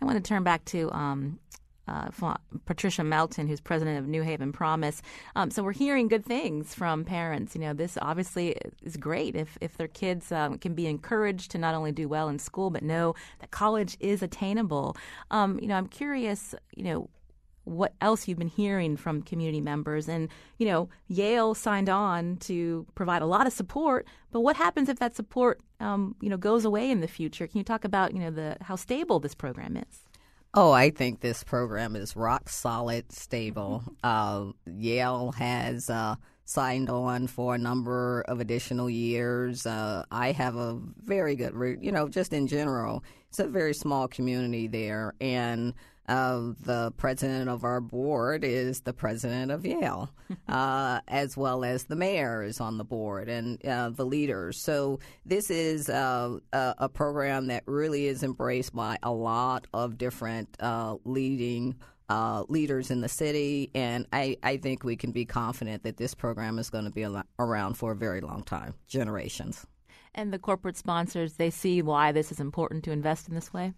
[0.00, 1.38] I want to turn back to um,
[1.88, 2.08] uh,
[2.64, 5.02] Patricia Melton, who's president of New Haven Promise.
[5.34, 7.54] Um, so we're hearing good things from parents.
[7.54, 11.58] You know, this obviously is great if if their kids um, can be encouraged to
[11.58, 14.96] not only do well in school but know that college is attainable.
[15.30, 16.54] Um, you know, I'm curious.
[16.74, 17.10] You know,
[17.66, 20.08] what else you've been hearing from community members.
[20.08, 24.88] And, you know, Yale signed on to provide a lot of support, but what happens
[24.88, 27.46] if that support, um, you know, goes away in the future?
[27.46, 30.04] Can you talk about, you know, the how stable this program is?
[30.54, 33.82] Oh, I think this program is rock solid, stable.
[34.02, 39.66] Uh, Yale has uh, signed on for a number of additional years.
[39.66, 41.52] Uh, I have a very good
[41.82, 43.04] you know, just in general.
[43.28, 45.74] It's a very small community there, and
[46.08, 50.10] uh, the president of our board is the president of Yale,
[50.48, 54.60] uh, as well as the mayor is on the board and uh, the leaders.
[54.60, 59.98] So this is uh, a, a, program that really is embraced by a lot of
[59.98, 61.76] different uh, leading.
[62.08, 66.14] Uh, leaders in the city, and I, I think we can be confident that this
[66.14, 67.04] program is going to be
[67.40, 69.66] around for a very long time, generations.
[70.14, 73.72] And the corporate sponsors, they see why this is important to invest in this way?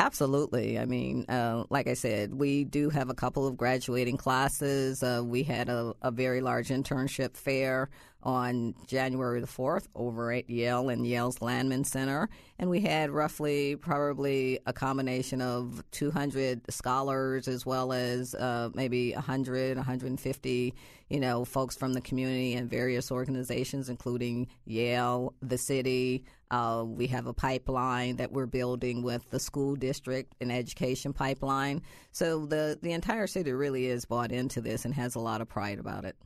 [0.00, 0.78] Absolutely.
[0.78, 5.02] I mean, uh, like I said, we do have a couple of graduating classes.
[5.02, 7.90] Uh, we had a, a, very large internship fair
[8.22, 12.28] on January the 4th over at Yale and Yale's Lanman Center.
[12.58, 19.12] And we had roughly, probably a combination of 200 scholars as well as uh, maybe
[19.12, 20.74] 100, 150,
[21.08, 26.24] you know, folks from the community and various organizations, including Yale, the city.
[26.50, 31.80] Uh, we have a pipeline that we're building with the school district and education pipeline.
[32.12, 35.48] So the, the entire city really is bought into this and has a lot of
[35.48, 36.16] pride about it.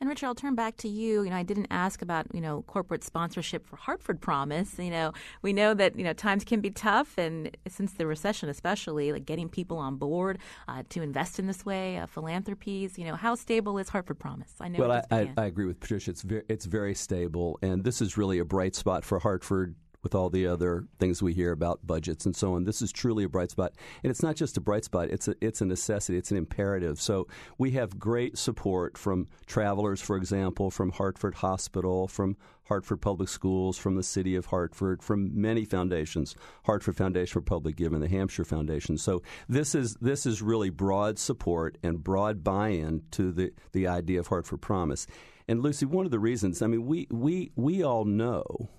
[0.00, 1.22] And Richard, I'll turn back to you.
[1.22, 4.78] You know, I didn't ask about you know corporate sponsorship for Hartford Promise.
[4.78, 8.48] You know, we know that you know times can be tough, and since the recession,
[8.48, 12.98] especially, like getting people on board uh, to invest in this way, uh, philanthropies.
[12.98, 14.54] You know, how stable is Hartford Promise?
[14.60, 14.80] I know.
[14.80, 16.10] Well, I, I, I, agree with Patricia.
[16.10, 20.14] It's very, it's very stable, and this is really a bright spot for Hartford with
[20.14, 22.64] all the other things we hear about budgets and so on.
[22.64, 25.34] This is truly a bright spot, and it's not just a bright spot; it's a
[25.40, 27.00] it's a necessity, it's an imperative.
[27.00, 27.26] So
[27.58, 33.76] we have great support from travelers, for example, from Hartford Hospital, from Hartford Public Schools,
[33.76, 36.34] from the City of Hartford, from many foundations,
[36.64, 38.98] Hartford Foundation for Public Giving, the Hampshire Foundation.
[38.98, 44.18] So this is this is really broad support and broad buy-in to the the idea
[44.18, 45.06] of Hartford Promise.
[45.48, 48.70] And Lucy, one of the reasons, I mean, we we we all know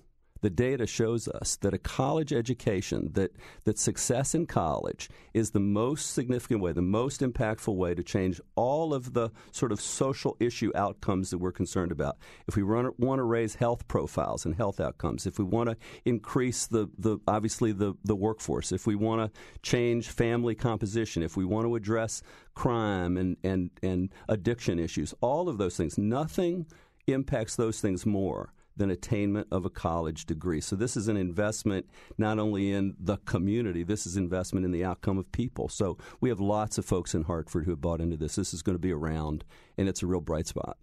[0.44, 5.58] the data shows us that a college education, that, that success in college is the
[5.58, 10.36] most significant way, the most impactful way to change all of the sort of social
[10.40, 12.18] issue outcomes that we're concerned about.
[12.46, 15.78] If we run, want to raise health profiles and health outcomes, if we want to
[16.04, 21.38] increase the, the obviously the, the workforce, if we want to change family composition, if
[21.38, 22.22] we want to address
[22.54, 26.66] crime and, and, and addiction issues, all of those things, nothing
[27.06, 30.60] impacts those things more than attainment of a college degree.
[30.60, 31.86] So this is an investment
[32.18, 35.68] not only in the community, this is investment in the outcome of people.
[35.68, 38.36] So we have lots of folks in Hartford who have bought into this.
[38.36, 39.44] This is going to be around,
[39.78, 40.76] and it's a real bright spot.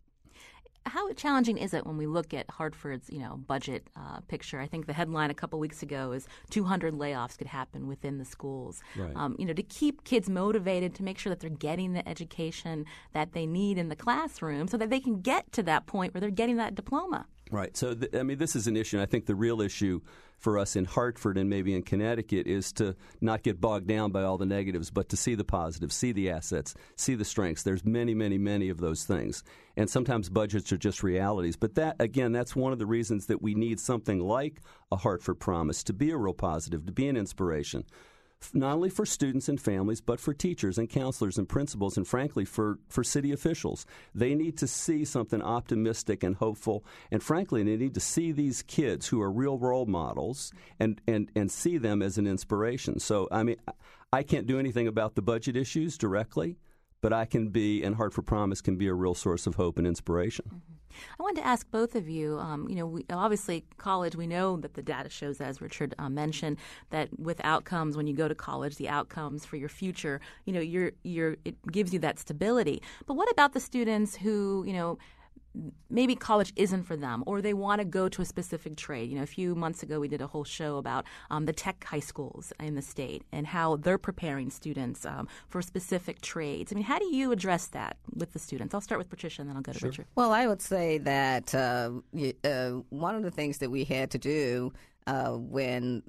[0.87, 4.59] How challenging is it when we look at Hartford's, you know, budget uh, picture?
[4.59, 8.25] I think the headline a couple weeks ago is 200 layoffs could happen within the
[8.25, 8.81] schools.
[8.95, 9.15] Right.
[9.15, 12.85] Um, you know, to keep kids motivated, to make sure that they're getting the education
[13.13, 16.21] that they need in the classroom, so that they can get to that point where
[16.21, 17.27] they're getting that diploma.
[17.51, 17.75] Right.
[17.75, 19.01] So, th- I mean, this is an issue.
[19.01, 19.99] I think the real issue
[20.37, 24.23] for us in Hartford and maybe in Connecticut is to not get bogged down by
[24.23, 27.61] all the negatives, but to see the positives, see the assets, see the strengths.
[27.61, 29.43] There's many, many, many of those things.
[29.75, 31.57] And sometimes budgets are just realities.
[31.57, 35.39] But that, again, that's one of the reasons that we need something like a Hartford
[35.39, 37.83] Promise to be a real positive, to be an inspiration
[38.53, 42.45] not only for students and families, but for teachers and counselors and principals, and frankly,
[42.45, 43.85] for, for city officials.
[44.15, 48.63] They need to see something optimistic and hopeful, and frankly, they need to see these
[48.63, 52.99] kids who are real role models and, and, and see them as an inspiration.
[52.99, 53.57] So, I mean,
[54.11, 56.57] I can't do anything about the budget issues directly,
[57.01, 59.87] but I can be, and Hartford Promise can be a real source of hope and
[59.87, 60.45] inspiration.
[60.47, 60.80] Mm-hmm.
[61.19, 62.37] I wanted to ask both of you.
[62.39, 64.15] Um, you know, we, obviously, college.
[64.15, 66.57] We know that the data shows, as Richard uh, mentioned,
[66.89, 70.21] that with outcomes when you go to college, the outcomes for your future.
[70.45, 72.81] You know, you're you're it gives you that stability.
[73.05, 74.97] But what about the students who you know
[75.89, 79.09] maybe college isn't for them or they want to go to a specific trade.
[79.09, 81.83] You know, a few months ago we did a whole show about um, the tech
[81.83, 86.71] high schools in the state and how they're preparing students um, for specific trades.
[86.71, 88.73] I mean, how do you address that with the students?
[88.73, 89.89] I'll start with Patricia and then I'll go to sure.
[89.89, 90.05] Richard.
[90.15, 91.91] Well, I would say that uh,
[92.43, 94.73] uh, one of the things that we had to do
[95.07, 96.03] uh, when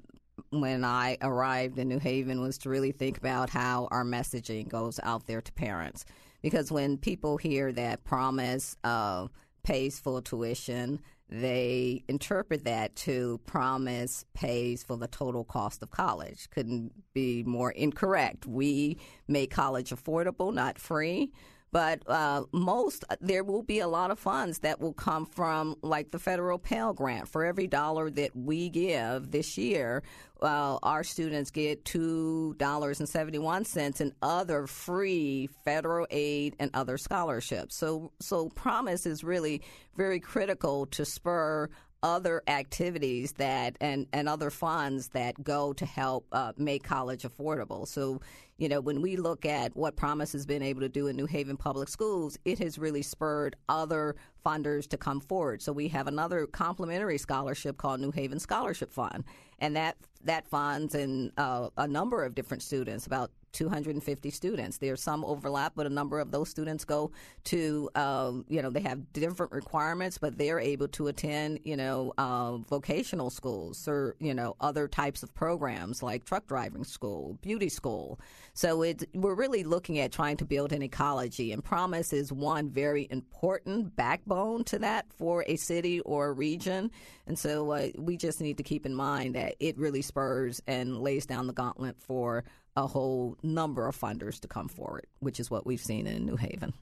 [0.49, 4.99] when I arrived in New Haven was to really think about how our messaging goes
[5.03, 6.05] out there to parents
[6.43, 9.27] because when people hear that promise uh,
[9.63, 16.47] pays full tuition, they interpret that to promise pays for the total cost of college.
[16.51, 18.45] Couldn't be more incorrect.
[18.45, 21.31] We make college affordable, not free.
[21.73, 26.11] But uh, most, there will be a lot of funds that will come from, like
[26.11, 27.27] the federal Pell Grant.
[27.27, 30.03] For every dollar that we give this year,
[30.43, 37.75] uh, our students get $2.71 in other free federal aid and other scholarships.
[37.75, 39.63] So, so Promise is really
[39.95, 41.69] very critical to spur
[42.03, 47.87] other activities that and, and other funds that go to help uh, make college affordable.
[47.87, 48.19] So,
[48.57, 51.25] you know, when we look at what Promise has been able to do in New
[51.25, 55.61] Haven Public Schools, it has really spurred other funders to come forward.
[55.61, 59.23] So we have another complementary scholarship called New Haven Scholarship Fund,
[59.59, 59.95] and that
[60.25, 64.77] that funds and uh, a number of different students, about 250 students.
[64.79, 67.11] There's some overlap, but a number of those students go
[67.45, 72.13] to, um, you know, they have different requirements, but they're able to attend, you know,
[72.17, 77.69] uh, vocational schools or, you know, other types of programs like truck driving school, beauty
[77.69, 78.19] school.
[78.53, 82.69] So it, we're really looking at trying to build an ecology, and Promise is one
[82.69, 86.91] very important backbone to that for a city or a region.
[87.25, 90.99] And so uh, we just need to keep in mind that it really spurs and
[90.99, 92.43] lays down the gauntlet for
[92.75, 96.35] a whole number of funders to come forward, which is what we've seen in New
[96.35, 96.73] Haven.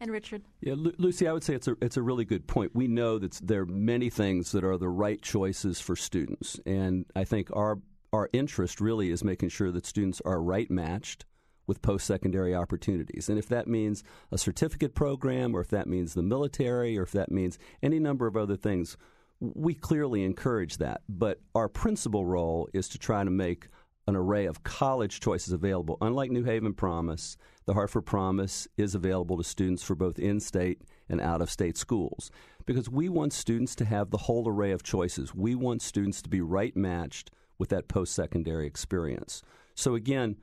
[0.00, 0.42] And Richard?
[0.60, 2.74] Yeah, Lu- Lucy, I would say it's a it's a really good point.
[2.74, 7.06] We know that there are many things that are the right choices for students, and
[7.14, 7.78] I think our
[8.12, 11.24] our interest really is making sure that students are right matched
[11.66, 13.28] with post secondary opportunities.
[13.28, 17.12] And if that means a certificate program, or if that means the military, or if
[17.12, 18.96] that means any number of other things,
[19.38, 21.02] we clearly encourage that.
[21.08, 23.68] But our principal role is to try to make
[24.06, 25.96] an array of college choices available.
[26.00, 27.36] Unlike New Haven Promise,
[27.66, 31.76] the Hartford Promise is available to students for both in state and out of state
[31.76, 32.30] schools
[32.66, 35.34] because we want students to have the whole array of choices.
[35.34, 39.42] We want students to be right matched with that post secondary experience.
[39.74, 40.36] So again,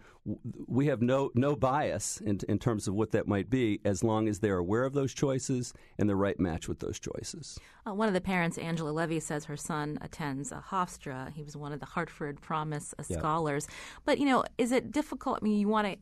[0.67, 4.27] we have no no bias in, in terms of what that might be, as long
[4.27, 7.59] as they're aware of those choices and the right match with those choices.
[7.87, 11.31] Uh, one of the parents, Angela Levy, says her son attends uh, Hofstra.
[11.33, 13.67] He was one of the Hartford Promise uh, scholars.
[14.05, 15.39] But you know, is it difficult?
[15.41, 15.97] I mean, you want to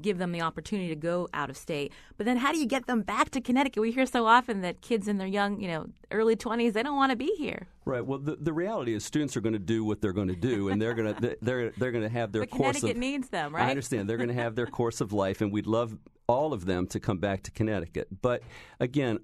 [0.00, 1.92] give them the opportunity to go out of state.
[2.16, 3.80] But then how do you get them back to Connecticut?
[3.80, 6.96] We hear so often that kids in their young, you know, early 20s, they don't
[6.96, 7.66] want to be here.
[7.84, 8.04] Right.
[8.04, 10.68] Well, the, the reality is students are going to do what they're going to do
[10.68, 13.28] and they're going to they're they're going to have their but course Connecticut of needs
[13.28, 13.66] them, right?
[13.66, 14.08] I understand.
[14.08, 15.96] They're going to have their course of life and we'd love
[16.26, 18.08] all of them to come back to Connecticut.
[18.22, 18.42] But
[18.80, 19.18] again,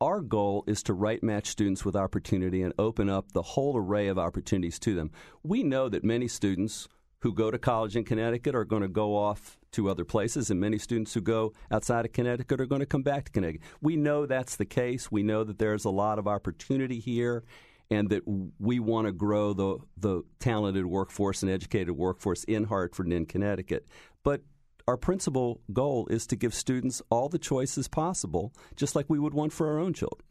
[0.00, 4.08] our goal is to right match students with opportunity and open up the whole array
[4.08, 5.10] of opportunities to them.
[5.42, 6.88] We know that many students
[7.24, 10.60] who go to college in Connecticut are going to go off to other places, and
[10.60, 13.62] many students who go outside of Connecticut are going to come back to Connecticut.
[13.80, 15.10] We know that's the case.
[15.10, 17.42] We know that there's a lot of opportunity here,
[17.90, 18.24] and that
[18.58, 23.24] we want to grow the the talented workforce and educated workforce in Hartford and in
[23.24, 23.86] Connecticut.
[24.22, 24.42] But
[24.86, 29.32] our principal goal is to give students all the choices possible, just like we would
[29.32, 30.28] want for our own children.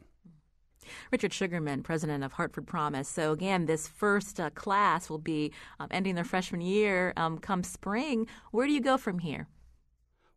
[1.11, 3.07] Richard Sugarman, president of Hartford Promise.
[3.07, 7.63] So, again, this first uh, class will be um, ending their freshman year um, come
[7.63, 8.27] spring.
[8.51, 9.47] Where do you go from here?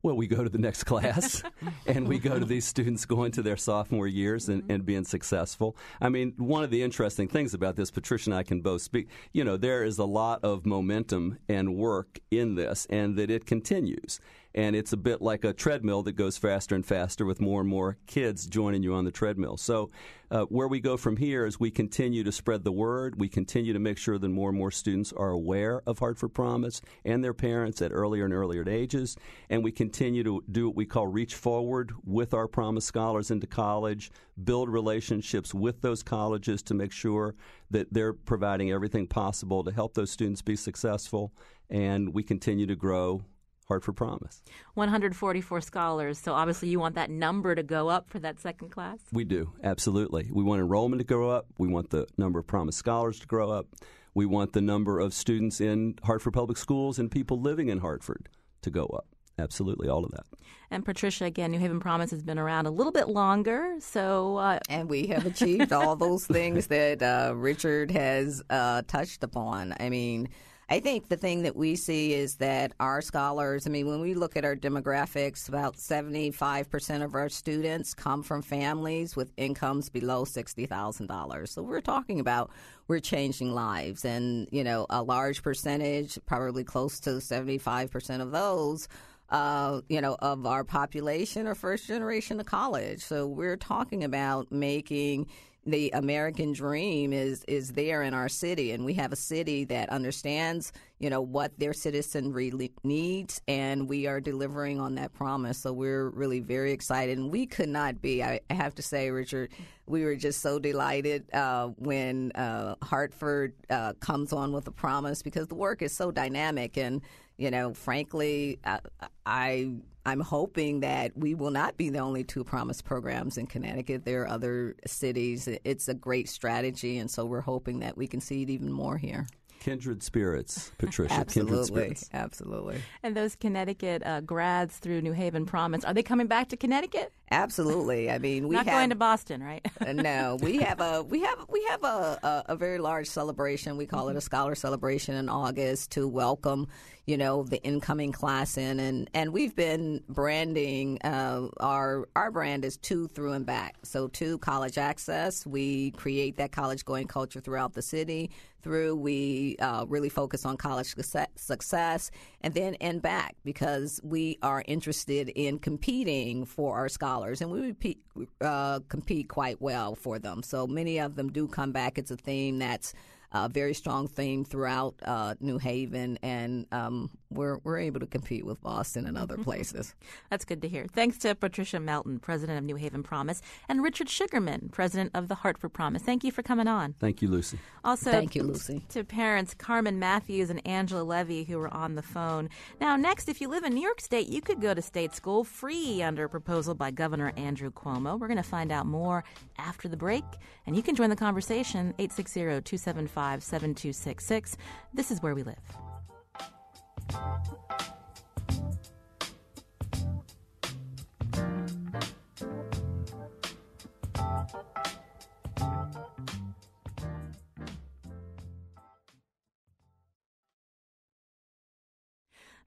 [0.07, 1.43] Well, we go to the next class
[1.87, 5.77] and we go to these students going to their sophomore years and, and, being successful.
[6.01, 9.09] I mean, one of the interesting things about this, Patricia and I can both speak,
[9.33, 13.47] you know, there is a lot of momentum and work in this and that it
[13.47, 14.21] continues
[14.57, 17.69] and it's a bit like a treadmill that goes faster and faster with more and
[17.69, 19.59] more kids joining you on the treadmill.
[19.59, 19.91] So,
[20.29, 23.21] uh, where we go from here is we continue to spread the word.
[23.21, 26.81] We continue to make sure that more and more students are aware of Hartford Promise
[27.05, 29.17] and their parents at earlier and earlier ages,
[29.51, 33.47] and we continue to do what we call reach forward with our Promise scholars into
[33.47, 34.11] college,
[34.43, 37.37] build relationships with those colleges to make sure
[37.71, 41.33] that they're providing everything possible to help those students be successful,
[41.71, 43.23] and we continue to grow
[43.69, 44.43] Hartford Promise.
[44.75, 46.19] 144 scholars.
[46.19, 48.99] So obviously, you want that number to go up for that second class?
[49.13, 50.29] We do, absolutely.
[50.33, 51.47] We want enrollment to grow up.
[51.59, 53.67] We want the number of Promise scholars to grow up.
[54.15, 58.29] We want the number of students in Hartford Public Schools and people living in Hartford
[58.63, 59.07] to go up.
[59.39, 60.25] Absolutely, all of that.
[60.71, 64.59] And Patricia, again, New Haven Promise has been around a little bit longer, so uh,
[64.71, 69.75] and we have achieved all those things that uh, Richard has uh, touched upon.
[69.79, 70.29] I mean,
[70.69, 74.15] I think the thing that we see is that our scholars, I mean, when we
[74.15, 80.25] look at our demographics, about 75% of our students come from families with incomes below
[80.25, 81.49] $60,000.
[81.49, 82.51] So we're talking about
[82.89, 84.05] we're changing lives.
[84.05, 88.89] And, you know, a large percentage, probably close to 75% of those,
[89.31, 93.03] uh, you know, of our population are first generation to college.
[93.03, 95.29] So we're talking about making
[95.67, 99.89] the American dream is is there in our city, and we have a city that
[99.91, 105.59] understands, you know, what their citizenry really needs, and we are delivering on that promise.
[105.59, 108.23] So we're really very excited, and we could not be.
[108.23, 109.51] I, have to say, Richard,
[109.87, 115.23] we were just so delighted uh, when uh, Hartford uh, comes on with a promise
[115.23, 117.03] because the work is so dynamic, and
[117.39, 118.81] you know, frankly, I,
[119.25, 119.71] I
[120.05, 124.05] I'm hoping that we will not be the only two promise programs in Connecticut.
[124.05, 125.49] There are other cities.
[125.65, 128.97] It's a great strategy, and so we're hoping that we can see it even more
[128.97, 129.27] here.
[129.59, 131.13] Kindred spirits, Patricia.
[131.13, 132.11] absolutely, Kindred spirits.
[132.13, 132.83] absolutely.
[133.03, 137.13] And those Connecticut uh, grads through New Haven Promise, are they coming back to Connecticut?
[137.33, 138.09] Absolutely.
[138.09, 139.67] I mean, we not have, going to Boston, right?
[139.81, 143.77] Uh, no, we have a we have we have a, a, a very large celebration.
[143.77, 144.17] We call mm-hmm.
[144.17, 146.69] it a scholar celebration in August to welcome
[147.07, 152.65] you know, the incoming class in, and and we've been branding uh, our our brand
[152.65, 153.77] is to through and back.
[153.85, 158.31] So to college access, we create that college going culture throughout the city.
[158.63, 160.97] Through we uh, really focus on college
[161.37, 167.53] success, and then and back because we are interested in competing for our scholars, and
[167.53, 168.01] we repeat,
[168.41, 170.43] uh, compete quite well for them.
[170.43, 171.99] So many of them do come back.
[171.99, 172.95] It's a theme that's
[173.33, 178.45] a very strong theme throughout uh, New Haven, and um, we're we're able to compete
[178.45, 179.95] with Boston and other places.
[180.31, 180.87] That's good to hear.
[180.93, 185.35] Thanks to Patricia Melton, president of New Haven Promise, and Richard Sugarman, president of the
[185.35, 186.03] Hartford Promise.
[186.03, 186.95] Thank you for coming on.
[186.99, 187.59] Thank you, Lucy.
[187.85, 188.85] Also, thank you, Lucy.
[188.91, 192.49] To parents Carmen Matthews and Angela Levy, who were on the phone.
[192.81, 195.45] Now, next, if you live in New York State, you could go to state school
[195.45, 198.19] free under a proposal by Governor Andrew Cuomo.
[198.19, 199.25] We're going to find out more
[199.59, 200.25] after the break,
[200.67, 204.57] and you can join the conversation 860 275 7266.
[204.95, 205.57] This is where we live.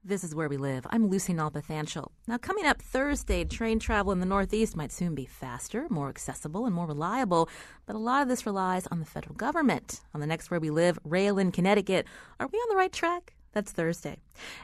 [0.02, 0.86] This is where we live.
[0.88, 2.08] I'm Lucy Nalpathanchel.
[2.26, 6.64] Now, coming up Thursday, train travel in the Northeast might soon be faster, more accessible,
[6.64, 7.50] and more reliable,
[7.84, 10.00] but a lot of this relies on the federal government.
[10.14, 12.06] On the next Where We Live, rail in Connecticut.
[12.40, 13.34] Are we on the right track?
[13.52, 14.16] That's Thursday.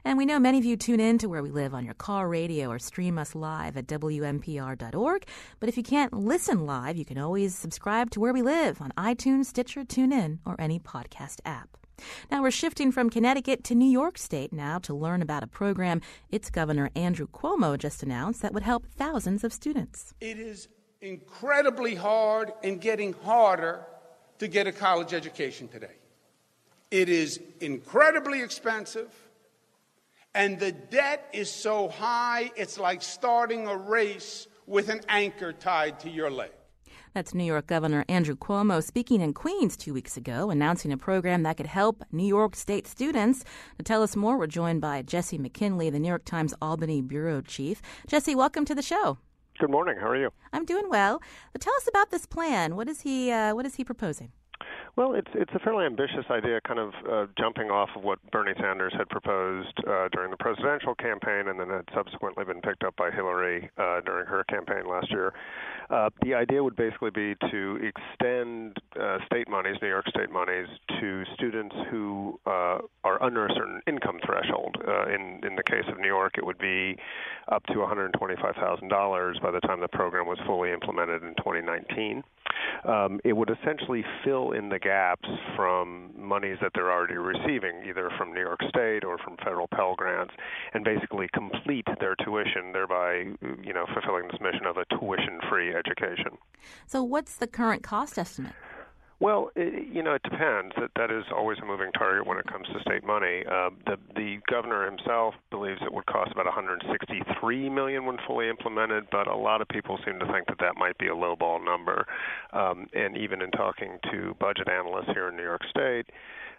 [0.06, 2.30] And we know many of you tune in to Where We Live on your car
[2.30, 5.26] radio or stream us live at WNPR.org.
[5.60, 8.90] But if you can't listen live, you can always subscribe to Where We Live on
[8.96, 11.76] iTunes, Stitcher, TuneIn, or any podcast app.
[12.30, 16.00] Now we're shifting from Connecticut to New York State now to learn about a program
[16.30, 20.14] its Governor Andrew Cuomo just announced that would help thousands of students.
[20.20, 20.68] It is
[21.00, 23.86] incredibly hard and getting harder
[24.38, 25.94] to get a college education today.
[26.90, 29.12] It is incredibly expensive,
[30.34, 36.00] and the debt is so high, it's like starting a race with an anchor tied
[36.00, 36.50] to your leg.
[37.16, 41.44] That's New York Governor Andrew Cuomo speaking in Queens two weeks ago, announcing a program
[41.44, 43.42] that could help New York State students.
[43.78, 47.40] To tell us more, we're joined by Jesse McKinley, the New York Times Albany bureau
[47.40, 47.80] chief.
[48.06, 49.16] Jesse, welcome to the show.
[49.58, 49.96] Good morning.
[49.98, 50.28] How are you?
[50.52, 51.22] I'm doing well.
[51.54, 52.76] But tell us about this plan.
[52.76, 53.30] What is he?
[53.30, 54.32] Uh, what is he proposing?
[54.96, 58.54] Well, it's it's a fairly ambitious idea, kind of uh, jumping off of what Bernie
[58.58, 62.96] Sanders had proposed uh, during the presidential campaign, and then had subsequently been picked up
[62.96, 65.34] by Hillary uh, during her campaign last year.
[65.90, 70.66] Uh, the idea would basically be to extend uh, state monies, New York state monies,
[71.00, 74.76] to students who uh, are under a certain income threshold.
[74.86, 76.96] Uh, in in the case of New York, it would be
[77.52, 82.24] up to $125,000 by the time the program was fully implemented in 2019.
[82.84, 88.10] Um, it would essentially fill in the gaps from monies that they're already receiving, either
[88.16, 90.34] from New York State or from federal Pell grants,
[90.74, 93.26] and basically complete their tuition, thereby,
[93.62, 96.38] you know, fulfilling this mission of a tuition-free education.
[96.86, 98.54] So, what's the current cost estimate?
[99.18, 100.74] Well, it, you know, it depends.
[100.76, 103.44] That that is always a moving target when it comes to state money.
[103.50, 109.06] Uh, the the governor himself believes it would cost about 163 million when fully implemented,
[109.10, 112.06] but a lot of people seem to think that that might be a lowball number.
[112.52, 116.06] Um, and even in talking to budget analysts here in New York State,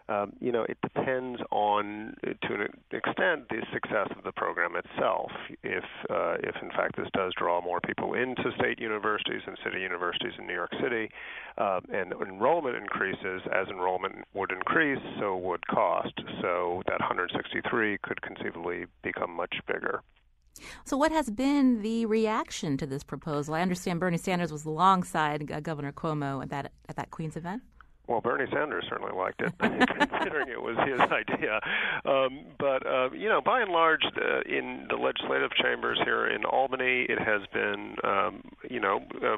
[0.09, 5.31] um, you know, it depends on, to an extent, the success of the program itself.
[5.63, 9.81] If, uh, if in fact this does draw more people into state universities and city
[9.81, 11.09] universities in New York City,
[11.57, 16.13] uh, and enrollment increases, as enrollment would increase, so would cost.
[16.41, 20.03] So that 163 could conceivably become much bigger.
[20.85, 23.53] So, what has been the reaction to this proposal?
[23.53, 27.61] I understand Bernie Sanders was alongside Governor Cuomo at that at that Queens event.
[28.07, 31.59] Well, Bernie Sanders certainly liked it, considering it was his idea.
[32.05, 36.45] Um, but uh, you know, by and large, uh, in the legislative chambers here in
[36.45, 39.37] Albany, it has been, um, you know, uh,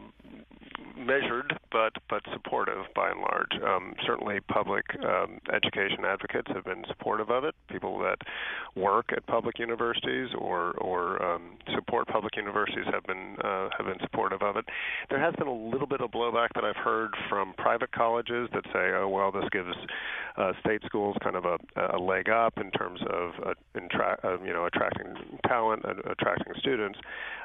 [0.97, 3.51] measured but but supportive by and large.
[3.63, 7.55] Um, certainly, public um, education advocates have been supportive of it.
[7.69, 8.17] People that
[8.75, 13.99] work at public universities or or um, support public universities have been uh, have been
[14.01, 14.65] supportive of it.
[15.09, 18.65] There has been a little bit of blowback that I've heard from private colleges that
[18.73, 19.75] say, "Oh well, this gives
[20.37, 21.57] uh, state schools kind of a,
[21.95, 25.15] a leg up in terms of uh, intra- uh, you know attracting
[25.47, 26.99] talent, and attracting students."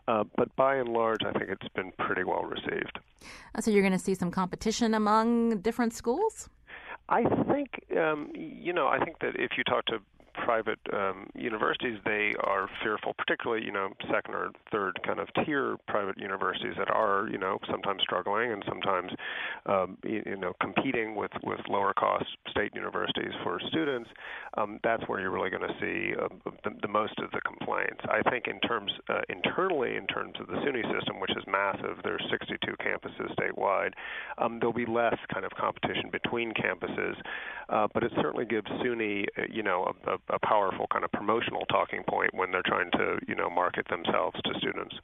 [0.07, 2.99] Uh, but by and large, I think it's been pretty well received.
[3.55, 6.49] Uh, so you're going to see some competition among different schools?
[7.09, 8.87] I think um, you know.
[8.87, 9.99] I think that if you talk to
[10.35, 15.77] private um, universities, they are fearful, particularly you know second or third kind of tier
[15.89, 19.13] private universities that are you know sometimes struggling and sometimes
[19.67, 24.11] um, you, know competing with with lower cost state universities for students.
[24.57, 26.29] Um, that's where you're really going to see uh,
[26.65, 28.01] the, the most of the complaints.
[28.09, 31.99] I think in terms uh, internally, in terms of the SUNY system, which is massive,
[32.03, 33.93] there's 62 campuses statewide.
[34.39, 37.15] Um, there'll be less kind of competition between campuses,
[37.69, 41.13] uh, but it certainly gives SUNY, uh, you know, a, a, a powerful kind of
[41.13, 44.97] promotional talking point when they're trying to, you know, market themselves to students.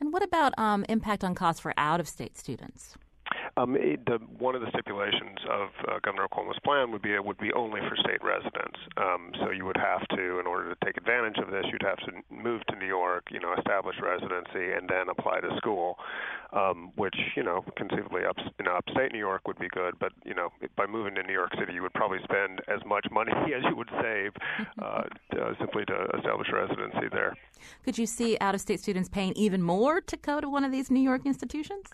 [0.00, 2.94] And what about um, impact on costs for out-of-state students?
[3.56, 7.24] Um, it, the, one of the stipulations of uh, Governor Cuomo's plan would be it
[7.24, 8.78] would be only for state residents.
[8.96, 11.98] Um, so you would have to, in order to take advantage of this, you'd have
[11.98, 15.98] to move to New York, you know, establish residency, and then apply to school.
[16.52, 20.34] Um, which you know, conceivably, up, in upstate New York would be good, but you
[20.34, 23.64] know, by moving to New York City, you would probably spend as much money as
[23.68, 24.30] you would save
[24.80, 25.02] uh,
[25.32, 27.36] to, simply to establish residency there.
[27.84, 31.00] Could you see out-of-state students paying even more to go to one of these New
[31.00, 31.86] York institutions?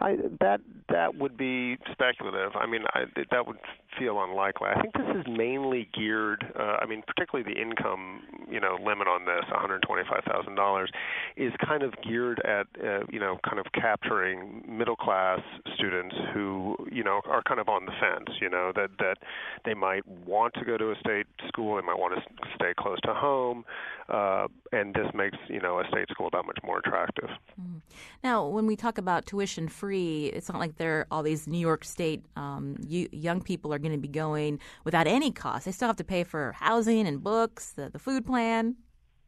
[0.00, 2.52] I, that that would be speculative.
[2.54, 3.58] I mean, I, that would
[3.98, 4.68] feel unlikely.
[4.68, 6.46] I think this is mainly geared.
[6.56, 10.54] Uh, I mean, particularly the income, you know, limit on this, one hundred twenty-five thousand
[10.54, 10.88] dollars,
[11.36, 15.40] is kind of geared at, uh, you know, kind of capturing middle-class
[15.74, 18.30] students who, you know, are kind of on the fence.
[18.40, 19.16] You know, that that
[19.64, 22.22] they might want to go to a state school, they might want to
[22.54, 23.64] stay close to home,
[24.08, 27.30] uh, and this makes, you know, a state school that much more attractive.
[27.60, 27.80] Mm.
[28.22, 30.26] Now, when we talk about tuition free free.
[30.26, 33.78] It's not like there are all these New York State um, you, young people are
[33.78, 35.64] going to be going without any cost.
[35.64, 38.76] They still have to pay for housing and books, the, the food plan.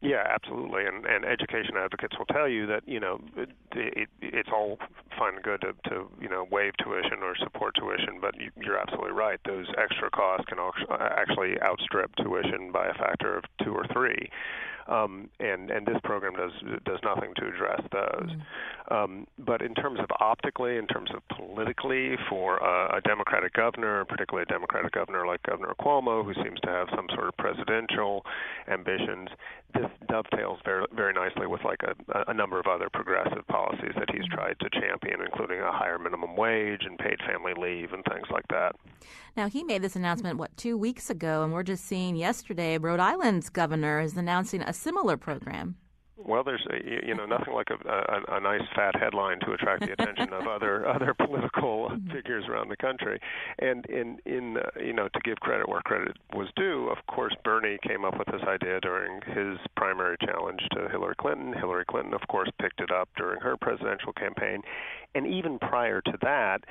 [0.03, 4.49] Yeah, absolutely, and and education advocates will tell you that you know it, it, it's
[4.51, 4.79] all
[5.17, 8.79] fine and good to, to you know waive tuition or support tuition, but you, you're
[8.79, 9.39] absolutely right.
[9.45, 10.57] Those extra costs can
[10.99, 14.29] actually outstrip tuition by a factor of two or three
[14.91, 16.51] um, and and this program does
[16.85, 18.29] does nothing to address those.
[18.29, 18.93] Mm-hmm.
[18.93, 24.03] Um, but in terms of optically, in terms of politically, for a, a Democratic governor,
[24.05, 28.25] particularly a Democratic governor like Governor Cuomo, who seems to have some sort of presidential
[28.67, 29.29] ambitions,
[29.73, 34.09] this dovetails very very nicely with like a, a number of other progressive policies that
[34.11, 34.35] he's mm-hmm.
[34.35, 38.47] tried to champion, including a higher minimum wage and paid family leave and things like
[38.49, 38.75] that.
[39.37, 42.99] Now he made this announcement what two weeks ago, and we're just seeing yesterday Rhode
[42.99, 45.75] Island's governor is announcing a similar program.
[46.23, 46.65] Well, there's
[47.05, 50.47] you know nothing like a, a, a nice fat headline to attract the attention of
[50.55, 52.11] other other political mm-hmm.
[52.11, 53.19] figures around the country,
[53.59, 57.33] and in in uh, you know to give credit where credit was due, of course
[57.43, 61.53] Bernie came up with this idea during his primary challenge to Hillary Clinton.
[61.53, 64.61] Hillary Clinton, of course, picked it up during her presidential campaign,
[65.15, 66.63] and even prior to that,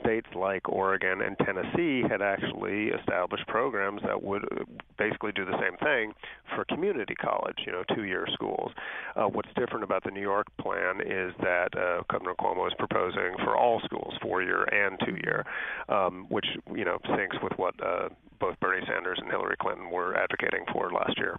[0.00, 4.64] states like Oregon and Tennessee had actually established programs that would uh,
[4.98, 6.12] basically do the same thing
[6.54, 8.72] for community college, you know, two-year schools.
[9.16, 13.34] Uh, what's different about the New York plan is that uh, Governor Cuomo is proposing
[13.44, 15.44] for all schools, four-year and two-year,
[15.88, 20.16] um, which you know syncs with what uh, both Bernie Sanders and Hillary Clinton were
[20.16, 21.38] advocating for last year.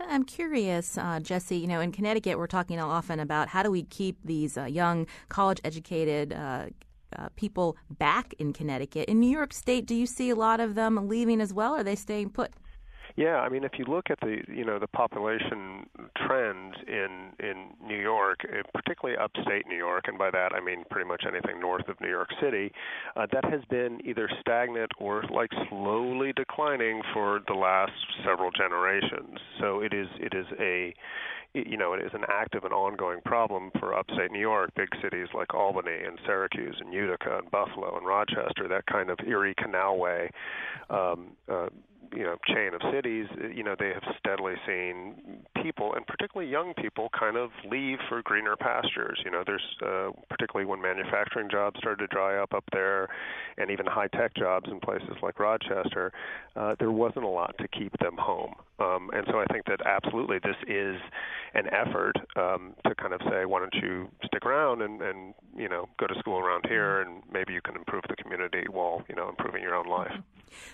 [0.00, 1.56] I'm curious, uh, Jesse.
[1.56, 5.06] You know, in Connecticut, we're talking often about how do we keep these uh, young
[5.28, 6.66] college-educated uh,
[7.16, 9.08] uh, people back in Connecticut.
[9.08, 11.74] In New York State, do you see a lot of them leaving as well?
[11.74, 12.52] Or are they staying put?
[13.16, 15.86] Yeah, I mean, if you look at the you know the population
[16.26, 20.82] trends in in New York, eh, particularly upstate New York, and by that I mean
[20.90, 22.72] pretty much anything north of New York City,
[23.14, 27.92] uh, that has been either stagnant or like slowly declining for the last
[28.24, 29.38] several generations.
[29.60, 30.92] So it is it is a
[31.54, 35.28] you know, it is an active and ongoing problem for upstate New York, big cities
[35.34, 40.30] like Albany and Syracuse and Utica and Buffalo and Rochester, that kind of Erie Canalway
[40.90, 41.68] um, uh,
[42.12, 46.50] you know chain of cities, uh, you know they have steadily seen people, and particularly
[46.50, 49.20] young people, kind of leave for greener pastures.
[49.24, 53.08] You know, there's uh, particularly when manufacturing jobs started to dry up up there,
[53.58, 56.12] and even high tech jobs in places like Rochester,
[56.56, 58.54] uh, there wasn't a lot to keep them home.
[58.80, 60.96] Um, and so I think that absolutely this is
[61.54, 65.68] an effort um, to kind of say, why don't you stick around and, and you
[65.68, 69.14] know go to school around here, and maybe you can improve the community while you
[69.14, 70.12] know improving your own life.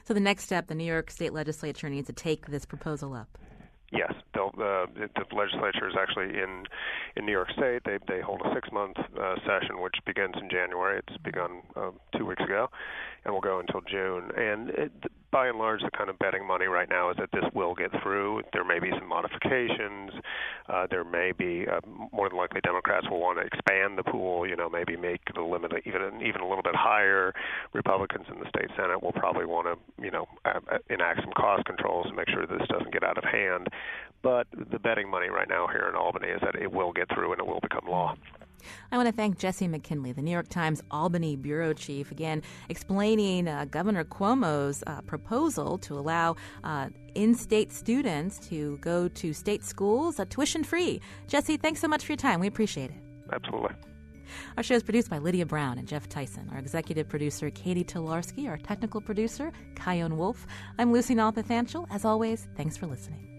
[0.04, 3.38] So the next step, the New York State Legislature needs to take this proposal up.
[3.92, 6.64] Yes, uh, the, the legislature is actually in
[7.16, 7.82] in New York State.
[7.84, 11.00] They they hold a six month uh, session which begins in January.
[11.06, 12.68] It's begun uh, two weeks ago,
[13.24, 14.30] and will go until June.
[14.36, 14.92] And it,
[15.30, 17.90] by and large, the kind of betting money right now is that this will get
[18.02, 18.42] through.
[18.52, 20.10] There may be some modifications.
[20.68, 21.80] Uh, there may be uh,
[22.12, 24.46] more than likely Democrats will want to expand the pool.
[24.46, 27.32] You know, maybe make the limit even even a little bit higher.
[27.72, 30.26] Republicans in the state senate will probably want to you know
[30.88, 33.68] enact some cost controls to make sure this doesn't get out of hand.
[34.22, 37.32] But the betting money right now here in Albany is that it will get through
[37.32, 38.14] and it will become law.
[38.92, 43.48] I want to thank Jesse McKinley, the New York Times Albany bureau chief, again explaining
[43.48, 49.64] uh, Governor Cuomo's uh, proposal to allow uh, in state students to go to state
[49.64, 51.00] schools uh, tuition free.
[51.26, 52.40] Jesse, thanks so much for your time.
[52.40, 52.96] We appreciate it.
[53.32, 53.74] Absolutely.
[54.56, 56.48] Our show is produced by Lydia Brown and Jeff Tyson.
[56.52, 58.48] Our executive producer, Katie Tolarski.
[58.48, 60.46] Our technical producer, Kyone Wolf.
[60.78, 61.86] I'm Lucy Nalpathanchel.
[61.90, 63.29] As always, thanks for listening.